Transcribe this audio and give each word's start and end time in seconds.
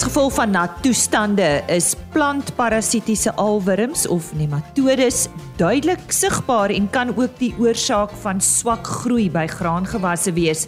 As 0.00 0.06
gevolg 0.08 0.32
van 0.32 0.54
nat 0.54 0.78
toestande 0.80 1.46
is 1.68 1.90
plantparasitiese 2.14 3.34
alwurms 3.36 4.06
of 4.08 4.30
nematodes 4.32 5.26
duidelik 5.60 6.06
sigbaar 6.08 6.72
en 6.72 6.86
kan 6.88 7.10
ook 7.12 7.34
die 7.36 7.50
oorsaak 7.60 8.14
van 8.22 8.38
swak 8.40 8.86
groei 8.88 9.26
by 9.28 9.42
graangewasse 9.50 10.32
wees. 10.32 10.62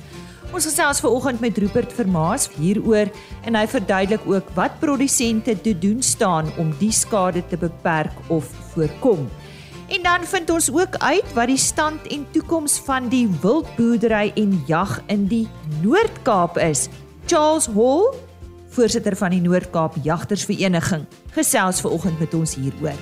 Ons 0.52 0.66
gesels 0.68 1.00
vanoggend 1.00 1.40
met 1.40 1.56
Rupert 1.64 1.94
Vermaas 1.96 2.50
hieroor 2.58 3.08
en 3.48 3.56
hy 3.56 3.62
verduidelik 3.72 4.26
ook 4.28 4.50
wat 4.58 4.76
produsente 4.82 5.54
te 5.64 5.72
doen 5.80 6.02
staan 6.04 6.50
om 6.60 6.74
die 6.82 6.92
skade 6.92 7.40
te 7.48 7.56
beperk 7.56 8.18
of 8.28 8.50
voorkom. 8.74 9.30
En 9.88 10.04
dan 10.04 10.28
vind 10.28 10.52
ons 10.52 10.68
ook 10.74 10.98
uit 11.00 11.32
wat 11.32 11.48
die 11.48 11.56
stand 11.56 12.04
en 12.12 12.28
toekoms 12.36 12.76
van 12.84 13.08
die 13.08 13.24
wildboerdery 13.40 14.34
en 14.36 14.52
jag 14.68 14.98
in 15.08 15.24
die 15.32 15.48
Noord-Kaap 15.80 16.60
is. 16.60 16.90
Charles 17.24 17.70
Hall 17.72 18.12
voorsitter 18.72 19.16
van 19.16 19.34
die 19.34 19.40
Noord-Kaap 19.44 19.98
Jagtersvereniging, 20.02 21.06
gesels 21.36 21.80
ver 21.84 21.92
oggend 21.92 22.20
met 22.20 22.34
ons 22.34 22.54
hieroor. 22.56 22.98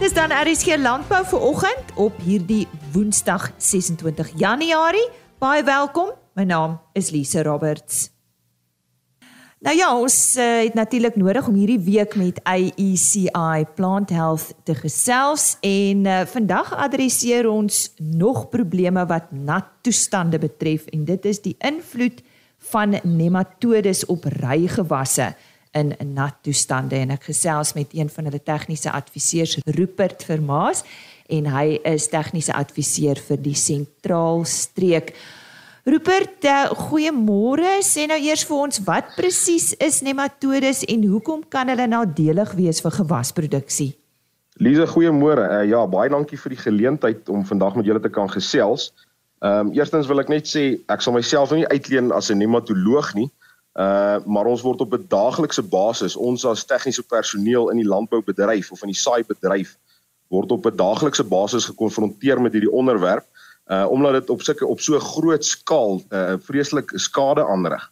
Dis 0.00 0.14
dan 0.16 0.32
RSG 0.32 0.78
Landbou 0.80 1.20
vir 1.28 1.42
oggend 1.44 1.92
op 2.00 2.16
hierdie 2.24 2.64
Woensdag 2.94 3.50
26 3.58 4.32
Januarie. 4.40 5.08
Baie 5.38 5.64
welkom. 5.64 6.14
My 6.34 6.48
naam 6.48 6.80
is 6.92 7.12
Lise 7.12 7.42
Roberts. 7.42 8.19
Nou 9.60 9.74
ja, 9.76 9.90
ons 9.92 10.14
uh, 10.40 10.44
het 10.64 10.74
natuurlik 10.74 11.18
nodig 11.20 11.44
om 11.48 11.54
hierdie 11.54 11.82
week 11.84 12.14
met 12.16 12.38
AECI 12.48 13.66
Plant 13.76 14.08
Health 14.08 14.54
te 14.64 14.72
gesels 14.74 15.58
en 15.60 16.06
uh, 16.08 16.22
vandag 16.32 16.70
adresseer 16.72 17.44
ons 17.50 17.90
nog 18.00 18.46
probleme 18.48 19.04
wat 19.06 19.28
nat 19.36 19.68
toestande 19.84 20.40
betref 20.40 20.86
en 20.96 21.04
dit 21.04 21.28
is 21.28 21.42
die 21.44 21.52
invloed 21.60 22.22
van 22.72 22.96
nematodes 23.04 24.06
op 24.08 24.24
rygewasse 24.40 25.28
in 25.76 25.92
nat 26.14 26.40
toestande 26.40 26.96
en 26.96 27.12
ek 27.12 27.28
gesels 27.28 27.74
met 27.76 27.92
een 27.92 28.08
van 28.08 28.30
hulle 28.30 28.40
tegniese 28.40 28.88
adviseurs 28.96 29.58
Rupert 29.76 30.24
Vermaas 30.24 30.80
en 31.28 31.52
hy 31.52 31.76
is 31.84 32.08
tegniese 32.08 32.56
adviseur 32.56 33.20
vir 33.28 33.44
die 33.44 33.58
sentraal 33.68 34.40
streek 34.48 35.12
Rupert, 35.90 36.44
uh, 36.44 36.70
goeiemôre. 36.86 37.80
Sê 37.82 38.04
nou 38.06 38.18
eers 38.22 38.44
vir 38.46 38.58
ons 38.62 38.78
wat 38.86 39.08
presies 39.16 39.72
is 39.82 39.96
nematodes 40.06 40.84
en 40.86 41.06
hoekom 41.10 41.40
kan 41.50 41.72
hulle 41.72 41.88
nadelig 41.90 42.52
wees 42.54 42.78
vir 42.84 42.94
gewasproduksie? 42.94 43.88
Lize, 44.62 44.86
goeiemôre. 44.92 45.48
Uh, 45.48 45.64
ja, 45.66 45.80
baie 45.90 46.12
dankie 46.12 46.38
vir 46.38 46.54
die 46.54 46.60
geleentheid 46.60 47.32
om 47.32 47.42
vandag 47.48 47.80
met 47.80 47.90
julle 47.90 48.02
te 48.04 48.12
kan 48.12 48.30
gesels. 48.30 48.92
Ehm 49.40 49.70
um, 49.70 49.74
eerstens 49.74 50.06
wil 50.06 50.22
ek 50.22 50.30
net 50.30 50.46
sê 50.46 50.64
ek 50.92 51.02
sal 51.02 51.16
myself 51.16 51.50
nie 51.56 51.66
uitleen 51.72 52.12
as 52.14 52.30
'n 52.30 52.38
nematoloog 52.38 53.14
nie. 53.18 53.30
Uh 53.74 54.22
maar 54.26 54.46
ons 54.46 54.62
word 54.62 54.84
op 54.84 54.94
'n 54.94 55.08
daaglikse 55.08 55.62
basis 55.62 56.16
ons 56.16 56.44
as 56.44 56.66
tegniese 56.66 57.02
personeel 57.02 57.70
in 57.70 57.82
die 57.82 57.88
landboubedryf 57.88 58.70
of 58.70 58.82
in 58.82 58.92
die 58.92 59.02
saaibedryf 59.06 59.74
word 60.28 60.52
op 60.52 60.66
'n 60.66 60.76
daaglikse 60.76 61.24
basis 61.24 61.66
gekonfronteer 61.72 62.38
met 62.40 62.52
hierdie 62.52 62.70
onderwerp 62.70 63.26
uh 63.70 63.86
omdat 63.90 64.12
dit 64.12 64.30
op 64.30 64.42
sulke 64.42 64.66
op 64.66 64.80
so 64.80 64.98
groot 64.98 65.44
skaal 65.44 66.02
uh 66.10 66.34
vreeslik 66.42 66.92
skade 66.94 67.44
aanrig. 67.44 67.84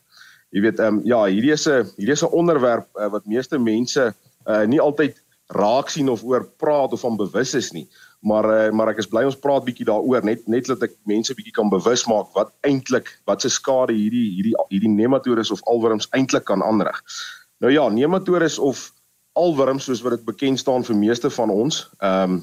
Jy 0.51 0.65
weet 0.65 0.79
ehm 0.81 0.99
um, 0.99 1.01
ja, 1.05 1.25
hierdie 1.29 1.53
is 1.53 1.67
'n 1.69 1.87
hierdie 1.97 2.17
is 2.17 2.25
'n 2.25 2.35
onderwerp 2.35 2.89
uh, 2.97 3.11
wat 3.13 3.27
meeste 3.27 3.59
mense 3.59 4.15
uh 4.47 4.65
nie 4.67 4.81
altyd 4.81 5.23
raak 5.47 5.89
sien 5.89 6.09
of 6.09 6.25
oor 6.25 6.45
praat 6.57 6.93
of 6.93 7.01
van 7.01 7.17
bewus 7.17 7.55
is 7.55 7.73
nie. 7.73 7.89
Maar 8.21 8.45
uh, 8.45 8.73
maar 8.73 8.89
ek 8.89 8.99
is 8.99 9.09
bly 9.09 9.25
ons 9.25 9.39
praat 9.39 9.65
bietjie 9.65 9.87
daaroor 9.87 10.25
net 10.25 10.47
net 10.49 10.67
dat 10.67 10.83
ek 10.83 10.97
mense 11.07 11.35
bietjie 11.35 11.55
kan 11.55 11.71
bewus 11.71 12.07
maak 12.07 12.33
wat 12.35 12.53
eintlik 12.67 13.13
wat 13.25 13.41
se 13.41 13.49
skade 13.49 13.95
hierdie 13.95 14.35
hierdie 14.35 14.57
hierdie 14.69 14.91
nematodes 14.91 15.51
of 15.51 15.63
alwurms 15.63 16.09
eintlik 16.11 16.45
kan 16.45 16.63
aanrig. 16.63 16.99
Nou 17.61 17.73
ja, 17.73 17.89
nematodes 17.89 18.59
of 18.59 18.93
alwurms 19.39 19.85
soos 19.85 20.03
wat 20.03 20.19
dit 20.19 20.25
bekend 20.25 20.59
staan 20.59 20.85
vir 20.85 20.97
meeste 20.97 21.31
van 21.31 21.51
ons, 21.51 21.87
ehm 22.01 22.39
um, 22.39 22.41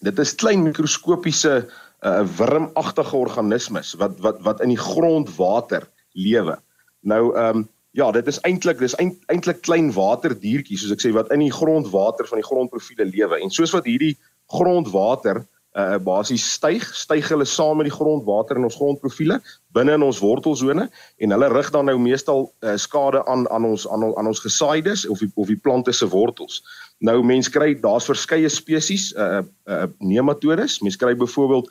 dit 0.00 0.18
is 0.18 0.34
klein 0.34 0.62
mikroskopiese 0.64 1.68
'n 2.00 2.08
uh, 2.08 2.26
wurmagtige 2.36 3.16
organismes 3.16 3.92
wat 4.00 4.18
wat 4.20 4.40
wat 4.42 4.60
in 4.60 4.68
die 4.68 4.80
grondwater 4.80 5.88
lewe. 6.12 6.58
Nou 7.00 7.36
ehm 7.36 7.56
um, 7.56 7.68
ja, 7.90 8.10
dit 8.10 8.26
is 8.26 8.40
eintlik 8.40 8.78
dis 8.78 8.94
eintlik 9.26 9.62
klein 9.66 9.92
waterdiertjies 9.92 10.80
soos 10.80 10.94
ek 10.94 11.02
sê 11.02 11.12
wat 11.12 11.30
in 11.34 11.42
die 11.42 11.52
grondwater 11.52 12.26
van 12.26 12.38
die 12.38 12.46
grondprofiele 12.46 13.04
lewe. 13.04 13.40
En 13.40 13.50
soos 13.50 13.74
wat 13.74 13.84
hierdie 13.84 14.16
grondwater 14.46 15.44
uh 15.78 15.98
basies 16.02 16.42
styg, 16.52 16.82
styg 16.98 17.28
hulle 17.30 17.44
saam 17.46 17.76
met 17.78 17.86
die 17.86 17.94
grondwater 17.94 18.58
in 18.58 18.66
ons 18.66 18.74
grondprofiele 18.74 19.36
binne 19.76 19.94
in 19.94 20.02
ons 20.02 20.18
wortelsone 20.18 20.88
en 21.18 21.34
hulle 21.36 21.48
rig 21.52 21.70
dan 21.70 21.86
nou 21.86 21.94
meestal 21.98 22.48
uh, 22.66 22.74
skade 22.74 23.22
aan 23.30 23.46
aan 23.54 23.64
ons 23.64 23.86
aan, 23.88 24.08
aan 24.16 24.26
ons 24.26 24.42
gesaaides 24.42 25.06
of 25.06 25.22
die, 25.22 25.30
of 25.34 25.46
die 25.46 25.60
plante 25.62 25.92
se 25.92 26.08
wortels. 26.10 26.58
Nou 27.00 27.22
mense 27.24 27.50
kry 27.52 27.72
daar's 27.80 28.08
verskeie 28.08 28.48
spesies 28.52 29.10
uh 29.16 29.40
uh 29.68 29.86
nematodes. 29.98 30.80
Mense 30.84 31.00
kry 31.00 31.14
byvoorbeeld 31.16 31.70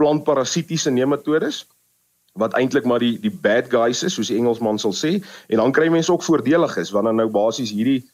plantparasitiese 0.00 0.90
nematodes 0.90 1.66
wat 2.38 2.54
eintlik 2.54 2.86
maar 2.86 3.02
die 3.02 3.18
die 3.20 3.32
bad 3.42 3.68
guys 3.72 4.04
is 4.06 4.14
soos 4.14 4.30
die 4.30 4.38
Engelsman 4.38 4.78
sal 4.78 4.94
sê 4.94 5.18
en 5.50 5.58
dan 5.58 5.74
kry 5.74 5.88
mense 5.90 6.12
ook 6.12 6.22
voordeliges 6.22 6.92
wanneer 6.94 7.16
nou 7.18 7.28
basies 7.28 7.72
hierdie 7.74 8.04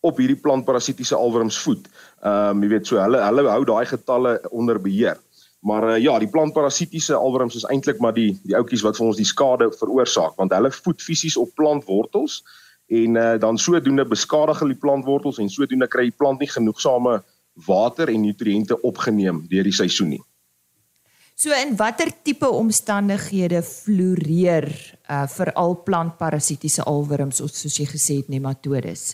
op 0.00 0.18
hierdie 0.18 0.38
plantparasitiese 0.38 1.16
alwurms 1.16 1.58
voed. 1.62 1.88
Ehm 2.22 2.56
um, 2.56 2.62
jy 2.62 2.70
weet 2.74 2.86
so 2.90 3.00
hulle 3.02 3.20
hulle 3.22 3.48
hou 3.50 3.64
daai 3.68 3.86
getalle 3.86 4.38
onder 4.50 4.80
beheer. 4.80 5.18
Maar 5.60 5.88
uh, 5.88 5.96
ja, 5.98 6.18
die 6.22 6.30
plantparasitiese 6.30 7.14
alwurms 7.18 7.56
is 7.58 7.66
eintlik 7.66 7.98
maar 7.98 8.14
die 8.14 8.32
die 8.46 8.56
ouetjies 8.56 8.84
wat 8.86 8.98
vir 8.98 9.06
ons 9.10 9.18
die 9.18 9.26
skade 9.26 9.70
veroorsaak 9.80 10.38
want 10.38 10.54
hulle 10.54 10.70
voed 10.74 11.02
fisies 11.02 11.36
op 11.36 11.54
plantwortels 11.58 12.42
en 12.88 13.16
uh, 13.16 13.34
dan 13.40 13.58
sodoende 13.58 14.04
beskadig 14.08 14.62
hulle 14.62 14.74
die 14.74 14.80
plantwortels 14.80 15.38
en 15.38 15.50
sodoende 15.52 15.88
kry 15.88 16.08
die 16.08 16.16
plant 16.16 16.40
nie 16.40 16.48
genoegsame 16.48 17.20
water 17.66 18.08
en 18.08 18.24
nutriënte 18.24 18.80
opgeneem 18.86 19.44
deur 19.50 19.66
die 19.66 19.74
seisoen 19.74 20.14
nie. 20.16 20.22
So 21.38 21.54
in 21.54 21.76
watter 21.78 22.10
tipe 22.26 22.48
omstandighede 22.50 23.60
floreer 23.62 24.66
uh 25.06 25.26
veral 25.30 25.76
plantparasitiese 25.86 26.82
alwurms 26.82 27.40
of 27.40 27.52
soos 27.54 27.76
jy 27.78 27.86
gesê 27.86 28.16
het 28.22 28.32
nematodes? 28.32 29.12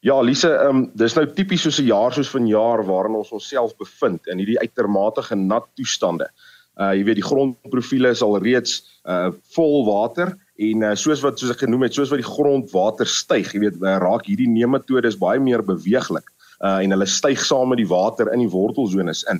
Ja, 0.00 0.20
Lise, 0.22 0.52
ehm 0.54 0.76
um, 0.76 0.84
dis 0.94 1.16
nou 1.18 1.26
tipies 1.34 1.66
soos 1.66 1.80
'n 1.80 1.90
jaar 1.90 2.14
soos 2.14 2.30
vanjaar 2.30 2.84
waarin 2.86 3.18
ons 3.18 3.32
onsself 3.34 3.74
bevind 3.76 4.30
in 4.30 4.38
hierdie 4.38 4.60
uitermate 4.62 5.34
nat 5.36 5.66
toestande. 5.74 6.30
Uh 6.78 6.94
jy 6.94 7.02
weet 7.04 7.18
die 7.18 7.28
grondprofiele 7.30 8.14
is 8.14 8.22
al 8.22 8.38
reeds 8.38 8.78
uh 9.04 9.32
vol 9.56 9.84
water 9.84 10.36
en 10.60 10.84
uh, 10.84 10.92
soos 10.98 11.22
wat 11.24 11.40
soos 11.40 11.54
ek 11.54 11.64
genoem 11.64 11.86
het, 11.86 11.96
soos 11.96 12.10
wat 12.12 12.20
die 12.20 12.26
grondwater 12.26 13.08
styg, 13.08 13.54
jy 13.54 13.62
weet, 13.62 13.80
uh, 13.80 13.96
raak 14.02 14.28
hierdie 14.28 14.50
nematodes 14.50 15.16
baie 15.20 15.40
meer 15.40 15.64
beweeglik 15.64 16.28
uh 16.60 16.76
en 16.84 16.92
hulle 16.92 17.06
styg 17.08 17.40
saam 17.40 17.70
met 17.72 17.78
die 17.80 17.88
water 17.88 18.28
in 18.34 18.42
die 18.42 18.50
wortelzones 18.52 19.22
in. 19.32 19.38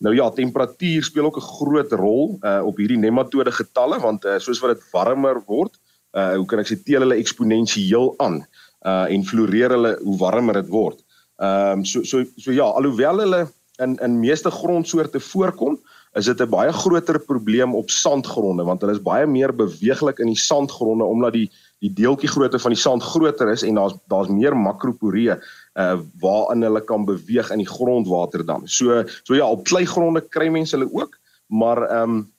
Nou 0.00 0.14
ja, 0.16 0.30
temperatuur 0.32 1.04
speel 1.04 1.28
ook 1.28 1.36
'n 1.36 1.48
groot 1.58 1.92
rol 1.92 2.38
uh 2.40 2.62
op 2.64 2.80
hierdie 2.80 2.96
nematode 2.96 3.52
getalle 3.52 4.00
want 4.00 4.24
uh, 4.24 4.38
soos 4.38 4.60
wat 4.64 4.72
dit 4.72 4.86
warmer 4.92 5.42
word, 5.46 5.76
uh 6.16 6.32
hoe 6.36 6.46
kan 6.46 6.64
ek 6.64 6.70
sê 6.72 6.76
teel 6.84 7.04
hulle 7.04 7.20
eksponensieel 7.20 8.14
aan 8.18 8.40
uh 8.88 9.04
en 9.12 9.24
floreer 9.24 9.70
hulle 9.76 9.98
hoe 10.00 10.16
warmer 10.18 10.62
dit 10.62 10.70
word. 10.72 11.04
Ehm 11.42 11.78
um, 11.78 11.84
so 11.84 12.02
so 12.04 12.24
so 12.36 12.52
ja, 12.52 12.64
alhoewel 12.64 13.20
hulle 13.20 13.42
in 13.82 13.98
in 14.00 14.20
meeste 14.20 14.50
grondsoorte 14.50 15.20
voorkom, 15.20 15.78
is 16.14 16.24
dit 16.24 16.40
'n 16.40 16.50
baie 16.50 16.72
groter 16.72 17.18
probleem 17.18 17.74
op 17.74 17.90
sandgronde 17.90 18.64
want 18.64 18.80
hulle 18.80 18.92
is 18.92 19.02
baie 19.02 19.26
meer 19.26 19.52
beweeglik 19.54 20.18
in 20.18 20.26
die 20.26 20.38
sandgronde 20.38 21.04
omdat 21.04 21.32
die 21.32 21.50
die 21.82 21.92
deeltjie 21.92 22.30
grootte 22.30 22.58
van 22.62 22.70
die 22.70 22.80
sand 22.80 23.02
groter 23.02 23.50
is 23.50 23.62
en 23.66 23.74
daar's 23.74 23.94
daar's 24.06 24.28
meer 24.28 24.56
makroporee 24.56 25.34
uh 25.74 25.98
waarin 26.20 26.62
hulle 26.62 26.80
kan 26.84 27.04
beweeg 27.04 27.50
in 27.50 27.58
die 27.58 27.68
grondwater 27.68 28.44
dan. 28.46 28.68
So 28.68 29.04
so 29.22 29.34
ja, 29.34 29.48
op 29.48 29.64
kleigronde 29.64 30.20
kry 30.20 30.48
mense 30.48 30.76
hulle 30.76 30.90
ook, 30.92 31.18
maar 31.46 31.82
ehm 31.88 32.10
um, 32.10 32.32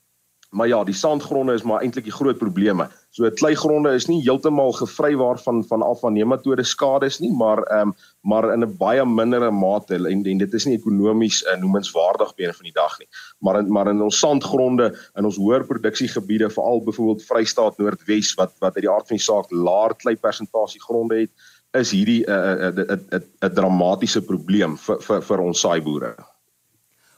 maar 0.54 0.68
ja, 0.68 0.84
die 0.84 0.94
sandgronde 0.94 1.54
is 1.54 1.62
maar 1.66 1.82
eintlik 1.82 2.06
die 2.06 2.14
groot 2.14 2.38
probleme. 2.38 2.86
So 3.14 3.30
kleigronde 3.38 3.90
is 3.94 4.06
nie 4.06 4.20
heeltemal 4.22 4.72
gevry 4.78 5.14
waarvan 5.18 5.64
van 5.66 5.82
af 5.82 6.00
van 6.00 6.14
nematode 6.14 6.64
skades 6.64 7.18
nie, 7.22 7.32
maar 7.34 7.62
ehm 7.62 7.88
um, 7.88 7.94
maar 8.24 8.52
in 8.52 8.64
'n 8.64 8.76
baie 8.78 9.04
mindere 9.04 9.50
mate 9.50 9.94
en, 9.94 10.24
en 10.24 10.38
dit 10.38 10.54
is 10.54 10.64
nie 10.64 10.78
ekonomies 10.78 11.42
uh, 11.42 11.58
noemenswaardig 11.60 12.34
binne 12.34 12.54
van 12.54 12.64
die 12.64 12.72
dag 12.72 12.98
nie. 12.98 13.08
Maar 13.38 13.58
in, 13.58 13.72
maar 13.72 13.88
in 13.88 14.00
ons 14.02 14.18
sandgronde 14.18 14.86
in 15.16 15.24
ons 15.24 15.36
hoër 15.36 15.64
produksiegebiede, 15.64 16.50
veral 16.50 16.82
byvoorbeeld 16.82 17.24
Vrystaat 17.24 17.78
Noordwes 17.78 18.34
wat 18.34 18.52
wat 18.58 18.74
uit 18.74 18.86
die 18.86 18.90
aard 18.90 19.06
van 19.06 19.16
die 19.16 19.24
saak 19.24 19.50
laer 19.50 19.94
klei 19.94 20.16
persentasie 20.16 20.80
gronde 20.80 21.20
het, 21.20 21.30
is 21.72 21.90
hierdie 21.90 22.24
'n 22.26 22.72
'n 22.72 22.98
'n 23.10 23.24
'n 23.42 23.54
dramatiese 23.54 24.22
probleem 24.22 24.78
vir 24.78 25.00
vir 25.02 25.22
vir 25.22 25.38
ons 25.40 25.60
saaiboere. 25.60 26.14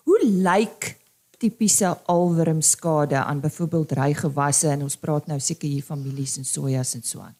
Hoe 0.05 0.21
lyk 0.25 0.97
tipiese 1.39 1.97
alwurmskade 2.13 3.17
aan 3.17 3.41
byvoorbeeld 3.41 3.93
rygewasse 3.99 4.69
en 4.69 4.83
ons 4.87 4.97
praat 4.97 5.27
nou 5.31 5.39
seker 5.41 5.69
hier 5.69 5.83
families 5.83 6.37
en 6.41 6.45
sojas 6.45 6.95
en 6.95 7.05
so 7.05 7.21
aan. 7.21 7.37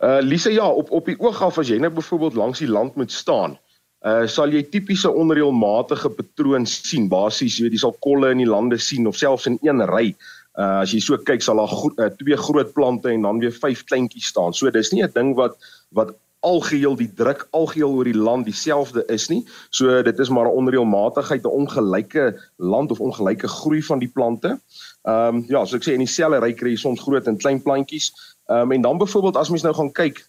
Uh 0.00 0.20
Lise 0.24 0.52
ja, 0.52 0.68
op 0.68 0.90
op 0.90 1.06
die 1.06 1.18
oog 1.20 1.42
af 1.42 1.58
as 1.60 1.68
jy 1.68 1.76
net 1.78 1.94
byvoorbeeld 1.94 2.38
langs 2.40 2.62
die 2.62 2.70
land 2.70 2.94
moet 2.96 3.12
staan, 3.12 3.58
uh 4.06 4.24
sal 4.26 4.52
jy 4.54 4.62
tipiese 4.72 5.10
onreëlmatige 5.12 6.08
patrone 6.16 6.66
sien. 6.66 7.08
Basies, 7.08 7.58
jy 7.58 7.66
weet 7.66 7.76
jy 7.76 7.82
sal 7.84 7.96
kolle 8.00 8.30
in 8.32 8.40
die 8.40 8.48
lande 8.48 8.78
sien 8.80 9.06
of 9.10 9.18
selfs 9.20 9.50
in 9.50 9.58
een 9.60 9.84
ry. 9.90 10.14
Uh 10.56 10.80
as 10.80 10.94
jy 10.96 11.02
so 11.04 11.20
kyk 11.20 11.44
sal 11.44 11.60
daar 11.60 11.68
gro 11.68 11.92
uh, 11.98 12.08
twee 12.22 12.36
groot 12.36 12.72
plante 12.72 13.12
en 13.12 13.28
dan 13.28 13.44
weer 13.44 13.52
vyf 13.52 13.84
kleintjies 13.92 14.32
staan. 14.32 14.56
So 14.56 14.70
dis 14.70 14.92
nie 14.92 15.04
'n 15.04 15.12
ding 15.12 15.34
wat 15.36 15.58
wat 15.92 16.16
algeheel 16.40 16.96
die 16.96 17.10
druk 17.14 17.46
algeheel 17.50 17.92
oor 17.92 18.08
die 18.08 18.16
land 18.16 18.46
dieselfde 18.48 19.04
is 19.12 19.28
nie. 19.28 19.42
So 19.70 20.02
dit 20.02 20.18
is 20.18 20.28
maar 20.28 20.46
'n 20.46 20.56
onreëlmatigheid, 20.60 21.44
'n 21.44 21.56
ongelyke 21.60 22.40
land 22.56 22.90
of 22.90 23.00
ongelyke 23.00 23.48
groei 23.48 23.82
van 23.82 23.98
die 23.98 24.08
plante. 24.08 24.60
Ehm 25.02 25.36
um, 25.36 25.44
ja, 25.48 25.64
so 25.64 25.76
ek 25.76 25.84
sê 25.84 25.92
in 25.92 26.04
dieselfde 26.04 26.40
ry 26.40 26.52
kry 26.52 26.70
jy 26.70 26.76
soms 26.76 27.00
groot 27.00 27.26
en 27.26 27.36
klein 27.36 27.62
plantjies. 27.62 28.12
Ehm 28.48 28.60
um, 28.60 28.72
en 28.72 28.80
dan 28.80 28.98
byvoorbeeld 28.98 29.36
as 29.36 29.48
mens 29.48 29.62
nou 29.62 29.74
gaan 29.74 29.92
kyk 29.92 30.28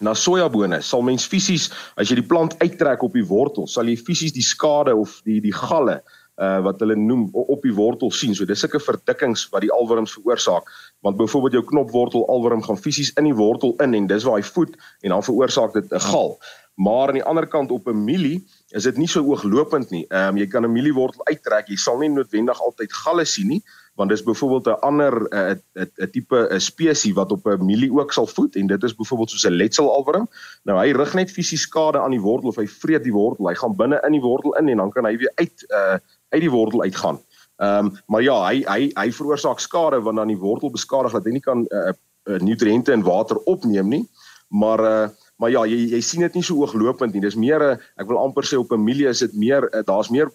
na 0.00 0.14
sojabone, 0.14 0.80
sal 0.82 1.02
mens 1.02 1.26
fisies 1.26 1.70
as 1.96 2.08
jy 2.08 2.14
die 2.20 2.28
plant 2.28 2.58
uittrek 2.58 3.02
op 3.02 3.12
die 3.12 3.24
wortel, 3.24 3.66
sal 3.66 3.88
jy 3.88 3.96
fisies 3.96 4.32
die 4.32 4.44
skade 4.44 4.94
of 4.94 5.20
die 5.24 5.40
die 5.40 5.54
galle 5.54 6.02
uh 6.36 6.60
wat 6.64 6.80
hulle 6.80 6.96
noem 6.96 7.28
op 7.32 7.62
die 7.62 7.74
wortel 7.74 8.10
sien. 8.10 8.34
So 8.34 8.44
dis 8.44 8.60
sulke 8.60 8.80
verdikkings 8.80 9.48
wat 9.52 9.64
die 9.64 9.72
alwurms 9.72 10.12
veroorsaak. 10.12 10.68
Want 11.00 11.16
byvoorbeeld 11.16 11.52
jou 11.52 11.64
knopwortel 11.64 12.28
alwurm 12.28 12.62
gaan 12.62 12.78
fisies 12.78 13.12
in 13.16 13.24
die 13.24 13.34
wortel 13.34 13.74
in 13.84 13.94
en 13.94 14.06
dis 14.06 14.24
waar 14.24 14.40
hy 14.40 14.46
voed 14.46 14.76
en 15.00 15.10
dan 15.14 15.22
veroorsaak 15.22 15.72
dit 15.72 15.92
'n 15.92 16.00
gal. 16.00 16.38
Maar 16.76 17.08
aan 17.08 17.20
die 17.20 17.24
ander 17.24 17.46
kant 17.46 17.70
op 17.70 17.88
'n 17.88 18.04
mielie 18.04 18.44
is 18.68 18.82
dit 18.82 18.96
nie 18.96 19.08
so 19.08 19.24
ooglopend 19.24 19.90
nie. 19.90 20.04
Ehm 20.08 20.28
um, 20.28 20.36
jy 20.36 20.46
kan 20.46 20.64
'n 20.64 20.72
mieliewortel 20.72 21.24
uittrek, 21.24 21.68
jy 21.68 21.76
sal 21.76 21.98
nie 21.98 22.08
noodwendig 22.08 22.60
altyd 22.60 22.92
galle 22.92 23.24
sien 23.24 23.48
nie, 23.48 23.62
want 23.94 24.10
dis 24.10 24.22
byvoorbeeld 24.22 24.66
'n 24.66 24.80
ander 24.80 25.12
'n 25.32 25.62
'n 25.74 25.90
'n 25.96 26.10
tipe 26.10 26.48
'n 26.50 26.60
spesies 26.60 27.14
wat 27.14 27.32
op 27.32 27.46
'n 27.46 27.64
mielie 27.64 27.92
ook 27.92 28.12
sal 28.12 28.26
voed 28.26 28.56
en 28.56 28.66
dit 28.66 28.82
is 28.82 28.94
byvoorbeeld 28.94 29.30
soos 29.30 29.46
'n 29.46 29.56
letselalwurm. 29.56 30.28
Nou 30.62 30.78
hy 30.78 30.92
rig 30.92 31.14
net 31.14 31.30
fisies 31.30 31.60
skade 31.60 31.98
aan 31.98 32.10
die 32.10 32.20
wortel 32.20 32.48
of 32.48 32.56
hy 32.56 32.66
vreet 32.66 33.02
die 33.02 33.12
wortel. 33.12 33.48
Hy 33.48 33.54
gaan 33.54 33.76
binne 33.76 34.02
in 34.06 34.12
die 34.12 34.20
wortel 34.20 34.54
in 34.56 34.68
en 34.68 34.76
dan 34.76 34.90
kan 34.90 35.04
hy 35.04 35.16
weer 35.16 35.32
uit 35.34 35.64
uh 35.70 35.98
uit 36.28 36.40
die 36.40 36.50
wortel 36.50 36.82
uitgaan. 36.82 37.20
Ehm 37.56 37.86
um, 37.86 37.92
maar 38.06 38.22
ja, 38.22 38.36
hy 38.46 38.64
hy 38.68 38.90
hy 38.94 39.10
veroorsaak 39.12 39.60
skade 39.60 40.00
want 40.04 40.16
dan 40.16 40.28
die 40.28 40.40
wortel 40.40 40.70
beskadig 40.70 41.12
dat 41.12 41.24
hy 41.24 41.36
nie 41.36 41.44
kan 41.44 41.64
uh, 41.72 41.92
uh 42.28 42.40
nutriënte 42.42 42.92
en 42.92 43.02
water 43.06 43.38
opneem 43.48 43.88
nie. 43.88 44.04
Maar 44.48 44.80
uh 44.80 45.08
maar 45.36 45.50
ja, 45.50 45.66
jy 45.68 45.76
jy 45.92 46.00
sien 46.00 46.20
dit 46.24 46.34
nie 46.34 46.42
so 46.44 46.56
ooglopend 46.60 47.12
nie. 47.12 47.20
Dis 47.20 47.36
meer 47.36 47.60
'n 47.60 47.80
ek 47.96 48.08
wil 48.08 48.18
amper 48.18 48.44
sê 48.44 48.56
op 48.58 48.72
'n 48.72 48.84
mielie 48.84 49.08
is 49.08 49.18
dit 49.18 49.34
meer 49.34 49.68
uh, 49.72 49.82
daar's 49.84 50.10
meer 50.10 50.30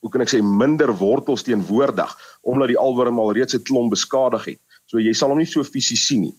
hoe 0.00 0.10
kan 0.10 0.20
ek 0.20 0.30
sê 0.30 0.42
minder 0.42 0.92
wortels 0.96 1.42
teenwoordig 1.42 2.10
omdat 2.42 2.68
die 2.68 2.78
alwurm 2.78 3.18
al 3.18 3.32
reeds 3.32 3.54
'n 3.54 3.62
klomp 3.62 3.90
beskadig 3.90 4.44
het. 4.44 4.60
So 4.86 4.98
jy 4.98 5.12
sal 5.12 5.28
hom 5.28 5.38
nie 5.38 5.46
so 5.46 5.64
fisies 5.64 6.06
sien 6.06 6.20
nie. 6.20 6.34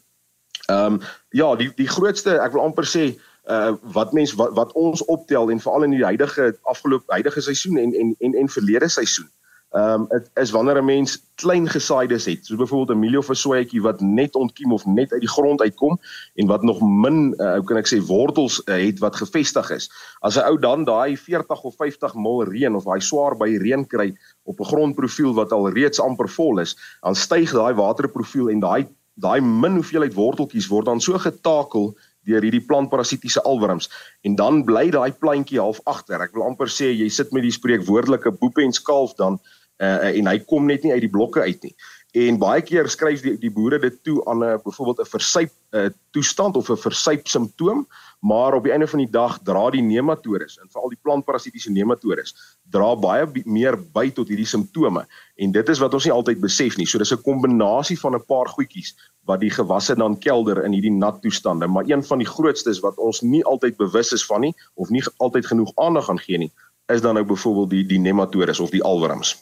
Ehm 0.69 0.93
um, 0.93 1.01
ja, 1.31 1.55
die 1.55 1.71
die 1.75 1.87
grootste 1.87 2.39
ek 2.39 2.53
wil 2.53 2.63
amper 2.63 2.85
sê 2.85 3.15
uh 3.47 3.73
wat 3.81 4.13
mens 4.13 4.33
wat, 4.33 4.53
wat 4.53 4.71
ons 4.71 5.05
optel 5.05 5.49
en 5.51 5.59
veral 5.59 5.83
in 5.83 5.91
die 5.91 6.03
huidige 6.03 6.57
afgelope 6.61 7.11
huidige 7.13 7.41
seisoen 7.41 7.77
en 7.77 7.93
en 7.93 8.15
en 8.19 8.33
en 8.33 8.49
verlede 8.49 8.89
seisoen. 8.89 9.29
Ehm 9.75 10.01
um, 10.01 10.05
dit 10.07 10.29
is 10.33 10.51
wanneer 10.51 10.77
'n 10.81 10.85
mens 10.85 11.25
klein 11.35 11.69
gesaaides 11.69 12.25
het, 12.25 12.45
soos 12.45 12.57
byvoorbeeld 12.57 12.97
'n 12.97 12.99
mielie 12.99 13.17
of 13.17 13.29
'n 13.29 13.35
soetjie 13.35 13.81
wat 13.81 13.99
net 14.01 14.35
ontkiem 14.35 14.71
of 14.71 14.85
net 14.85 15.11
uit 15.11 15.19
die 15.19 15.29
grond 15.29 15.61
uitkom 15.61 15.99
en 16.33 16.47
wat 16.47 16.63
nog 16.63 16.79
min 16.81 17.33
uh, 17.37 17.53
hoe 17.53 17.63
kan 17.63 17.77
ek 17.77 17.87
sê 17.87 17.99
wortels 18.05 18.61
uh, 18.65 18.85
het 18.85 18.99
wat 18.99 19.15
gefestig 19.15 19.69
is. 19.69 19.91
As 20.19 20.35
'n 20.35 20.47
ou 20.47 20.59
dan 20.59 20.83
daai 20.83 21.17
40 21.17 21.61
of 21.61 21.75
50 21.75 22.15
mil 22.15 22.43
reën 22.43 22.75
of 22.75 22.83
daai 22.83 23.01
swaar 23.01 23.37
by 23.37 23.57
reën 23.57 23.87
kry 23.87 24.15
op 24.43 24.59
'n 24.59 24.65
grondprofiel 24.65 25.33
wat 25.33 25.51
al 25.51 25.69
reeds 25.69 25.99
amper 25.99 26.29
vol 26.29 26.59
is, 26.59 26.77
dan 27.01 27.15
styg 27.15 27.51
daai 27.51 27.73
waterprofiel 27.73 28.49
en 28.49 28.59
daai 28.59 28.87
daai 29.13 29.41
min 29.41 29.73
hoeveelheid 29.73 30.13
worteltjies 30.13 30.67
word 30.67 30.85
dan 30.85 31.01
so 31.01 31.17
getakel 31.17 31.97
deur 32.25 32.45
hierdie 32.45 32.63
plantparasitiese 32.67 33.43
alwurms 33.45 33.89
en 34.27 34.37
dan 34.39 34.63
bly 34.67 34.89
daai 34.93 35.11
plantjie 35.13 35.61
half 35.61 35.81
agter. 35.85 36.21
Ek 36.21 36.33
wil 36.35 36.47
amper 36.47 36.71
sê 36.71 36.91
jy 36.91 37.09
sit 37.09 37.33
met 37.35 37.45
die 37.45 37.53
spreekwoordelike 37.53 38.33
boep 38.41 38.61
en 38.63 38.73
skalf 38.75 39.15
dan 39.19 39.39
uh, 39.81 40.09
en 40.09 40.31
hy 40.31 40.39
kom 40.49 40.67
net 40.69 40.83
nie 40.83 40.93
uit 40.95 41.05
die 41.05 41.11
blokke 41.11 41.43
uit 41.45 41.69
nie. 41.69 41.75
En 42.15 42.37
baie 42.39 42.61
keer 42.63 42.87
skryf 42.87 43.19
die 43.25 43.33
die 43.41 43.51
boere 43.51 43.75
dit 43.83 43.95
toe 44.07 44.21
aan 44.31 44.39
'n 44.43 44.59
byvoorbeeld 44.63 44.99
'n 45.03 45.11
versuip 45.11 45.51
uh, 45.71 45.89
toestand 46.15 46.55
of 46.55 46.69
'n 46.69 46.77
versuip 46.77 47.27
simptoom, 47.27 47.87
maar 48.19 48.53
op 48.53 48.63
die 48.63 48.71
einde 48.71 48.87
van 48.87 48.99
die 48.99 49.11
dag 49.11 49.39
dra 49.43 49.69
die 49.69 49.81
nematodes 49.81 50.57
en 50.61 50.69
veral 50.71 50.89
die 50.89 51.01
plantparasitiese 51.01 51.71
nematodes 51.71 52.33
dra 52.71 52.95
baie 52.95 53.27
meer 53.45 53.75
by 53.91 54.09
tot 54.11 54.27
hierdie 54.27 54.47
simptome 54.47 55.03
en 55.35 55.51
dit 55.51 55.69
is 55.69 55.79
wat 55.79 55.93
ons 55.93 56.05
nie 56.05 56.13
altyd 56.13 56.39
besef 56.39 56.77
nie. 56.77 56.87
So 56.87 56.97
dis 56.97 57.11
'n 57.11 57.21
kombinasie 57.21 57.99
van 57.99 58.15
'n 58.15 58.25
paar 58.27 58.47
goedjies 58.47 58.95
wat 59.25 59.39
die 59.39 59.51
gewasse 59.51 59.95
dan 59.95 60.17
kelder 60.17 60.63
in 60.63 60.71
hierdie 60.71 60.95
nat 60.95 61.21
toestande, 61.21 61.67
maar 61.67 61.83
een 61.87 62.03
van 62.03 62.17
die 62.17 62.27
grootstes 62.27 62.79
wat 62.79 62.97
ons 62.97 63.21
nie 63.21 63.43
altyd 63.43 63.75
bewus 63.77 64.13
is 64.13 64.25
van 64.25 64.41
nie 64.41 64.53
of 64.75 64.89
nie 64.89 65.03
altyd 65.17 65.45
genoeg 65.45 65.71
aandag 65.75 66.09
aan 66.09 66.19
gee 66.19 66.37
nie, 66.37 66.51
is 66.87 67.01
dan 67.01 67.13
nou 67.13 67.25
byvoorbeeld 67.25 67.69
die 67.69 67.85
die 67.85 67.99
nematodes 67.99 68.59
of 68.59 68.69
die 68.69 68.83
alwurms. 68.83 69.35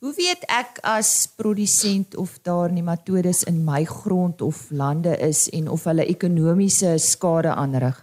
Hoe 0.00 0.14
weet 0.16 0.46
ek 0.48 0.78
as 0.88 1.28
produsent 1.36 2.14
of 2.16 2.38
daar 2.48 2.72
nematodes 2.72 3.42
in 3.44 3.58
my 3.66 3.82
grond 3.84 4.40
of 4.40 4.62
lande 4.72 5.12
is 5.20 5.42
en 5.52 5.66
of 5.68 5.84
hulle 5.84 6.06
ekonomiese 6.08 6.94
skade 7.04 7.52
aanrig? 7.52 7.98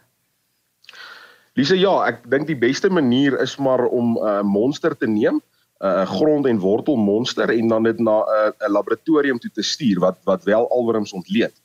Lise, 1.57 1.73
ja, 1.81 1.95
ek 2.05 2.21
dink 2.29 2.45
die 2.51 2.59
beste 2.59 2.91
manier 2.93 3.39
is 3.41 3.55
maar 3.57 3.87
om 3.89 4.13
'n 4.13 4.21
uh, 4.21 4.43
monster 4.45 4.93
te 4.93 5.09
neem, 5.09 5.41
'n 5.41 5.85
uh, 5.89 6.05
grond 6.05 6.45
en 6.45 6.59
wortel 6.61 7.01
monster 7.01 7.49
en 7.49 7.67
dan 7.67 7.89
dit 7.89 7.99
na 7.99 8.21
'n 8.21 8.53
uh, 8.53 8.69
laboratorium 8.69 9.41
toe 9.41 9.51
te 9.57 9.65
stuur 9.65 9.99
wat 9.99 10.21
wat 10.23 10.43
wel 10.45 10.69
alwurms 10.69 11.17
ontleed. 11.17 11.55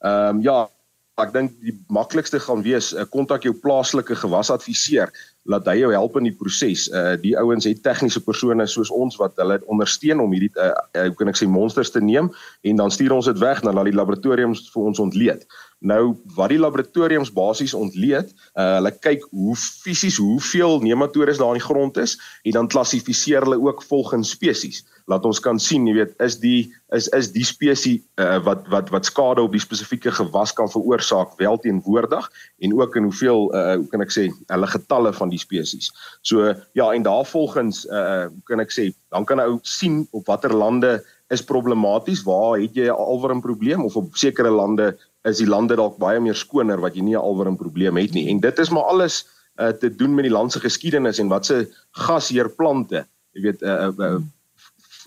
Ehm 0.00 0.36
um, 0.36 0.40
ja, 0.40 0.70
ek 1.20 1.32
dink 1.34 1.52
die 1.60 1.74
maklikste 1.92 2.40
gaan 2.40 2.62
wees 2.64 2.92
uh, 2.96 3.04
kontak 3.12 3.44
jou 3.44 3.52
plaaslike 3.52 4.16
gewasadviseur 4.16 5.12
laat 5.50 5.66
hy 5.66 5.74
jou 5.80 5.90
help 5.92 6.16
in 6.20 6.28
die 6.28 6.36
proses. 6.38 6.86
Uh 6.94 7.16
die 7.20 7.34
ouens 7.36 7.66
het 7.66 7.82
tegniese 7.84 8.22
persone 8.22 8.64
soos 8.70 8.92
ons 8.94 9.18
wat 9.20 9.34
hulle 9.42 9.58
ondersteun 9.72 10.22
om 10.22 10.32
hierdie 10.32 10.52
uh, 10.56 10.70
uh 10.96 11.08
hoe 11.10 11.18
kan 11.18 11.32
ek 11.32 11.40
sê 11.40 11.48
monsters 11.50 11.92
te 11.92 12.00
neem 12.00 12.30
en 12.62 12.80
dan 12.80 12.94
stuur 12.94 13.16
ons 13.18 13.28
dit 13.28 13.42
weg 13.42 13.60
na 13.66 13.74
die 13.84 13.96
laboratoriums 13.96 14.68
vir 14.72 14.88
ons 14.88 15.02
ontleed. 15.02 15.44
Nou 15.82 16.14
wat 16.38 16.54
die 16.54 16.60
laboratoriums 16.62 17.32
basies 17.34 17.74
ontleed, 17.74 18.32
uh 18.56 18.78
hulle 18.78 18.94
kyk 19.02 19.26
hoe 19.34 19.58
fisies 19.58 20.20
hoeveel 20.22 20.80
nematodes 20.86 21.42
daar 21.42 21.56
in 21.56 21.60
die 21.60 21.68
grond 21.68 21.98
is 21.98 22.16
en 22.46 22.56
dan 22.60 22.72
klassifiseer 22.72 23.44
hulle 23.44 23.60
ook 23.60 23.82
volgens 23.90 24.32
spesies 24.38 24.84
laat 25.10 25.24
ons 25.26 25.40
kan 25.42 25.58
sien, 25.60 25.86
jy 25.88 25.94
weet, 25.96 26.12
is 26.22 26.38
die 26.42 26.72
is 26.96 27.08
is 27.16 27.30
die 27.32 27.44
spesies 27.46 28.02
uh, 28.20 28.38
wat 28.44 28.66
wat 28.72 28.90
wat 28.92 29.08
skade 29.08 29.42
op 29.42 29.54
die 29.54 29.62
spesifieke 29.62 30.12
gewas 30.12 30.52
kan 30.52 30.68
veroorsaak 30.70 31.34
wel 31.40 31.56
teenwoordig 31.62 32.28
en 32.64 32.74
ook 32.78 32.96
in 32.96 33.08
hoeveel 33.08 33.48
uh, 33.56 33.76
hoe 33.80 33.88
kan 33.92 34.04
ek 34.04 34.12
sê 34.14 34.28
hulle 34.52 34.68
getalle 34.74 35.12
van 35.16 35.32
die 35.32 35.40
spesies. 35.40 35.90
So 36.22 36.52
ja, 36.78 36.90
en 36.92 37.06
daarvolgens 37.06 37.86
uh 37.88 38.28
hoe 38.28 38.44
kan 38.48 38.60
ek 38.62 38.74
sê, 38.74 38.90
dan 39.14 39.26
kan 39.28 39.40
ou 39.42 39.58
sien 39.66 40.04
op 40.12 40.28
watter 40.30 40.54
lande 40.54 41.00
is 41.32 41.44
problematies, 41.44 42.24
waar 42.28 42.60
het 42.60 42.76
jy 42.76 42.90
'n 42.90 42.96
alwurm 42.96 43.40
probleem 43.40 43.84
of 43.84 43.96
op 43.96 44.16
sekere 44.16 44.50
lande 44.50 44.92
is 45.24 45.38
die 45.38 45.48
lande 45.48 45.76
dalk 45.76 45.96
baie 45.98 46.20
meer 46.20 46.36
skoner 46.36 46.80
wat 46.80 46.94
jy 46.94 47.02
nie 47.02 47.16
'n 47.16 47.24
alwurm 47.24 47.56
probleem 47.56 47.96
het 47.96 48.12
nie. 48.12 48.28
En 48.28 48.40
dit 48.40 48.58
is 48.58 48.70
maar 48.70 48.84
alles 48.84 49.24
uh 49.60 49.72
te 49.72 49.88
doen 49.88 50.14
met 50.14 50.24
die 50.24 50.32
land 50.32 50.52
se 50.52 50.60
geskiedenis 50.60 51.18
en 51.18 51.28
wat 51.28 51.46
se 51.46 51.68
gasheer 51.92 52.48
plante, 52.48 53.06
jy 53.32 53.42
weet 53.42 53.62
uh, 53.62 53.88
uh, 53.88 53.92
Eh, 54.12 54.16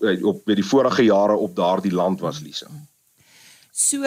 op 0.00 0.44
by 0.44 0.54
die 0.58 0.66
vorige 0.66 1.06
jare 1.06 1.36
op 1.36 1.54
daardie 1.56 1.94
land 1.94 2.20
was 2.20 2.40
Lisa. 2.44 2.68
So 3.72 4.04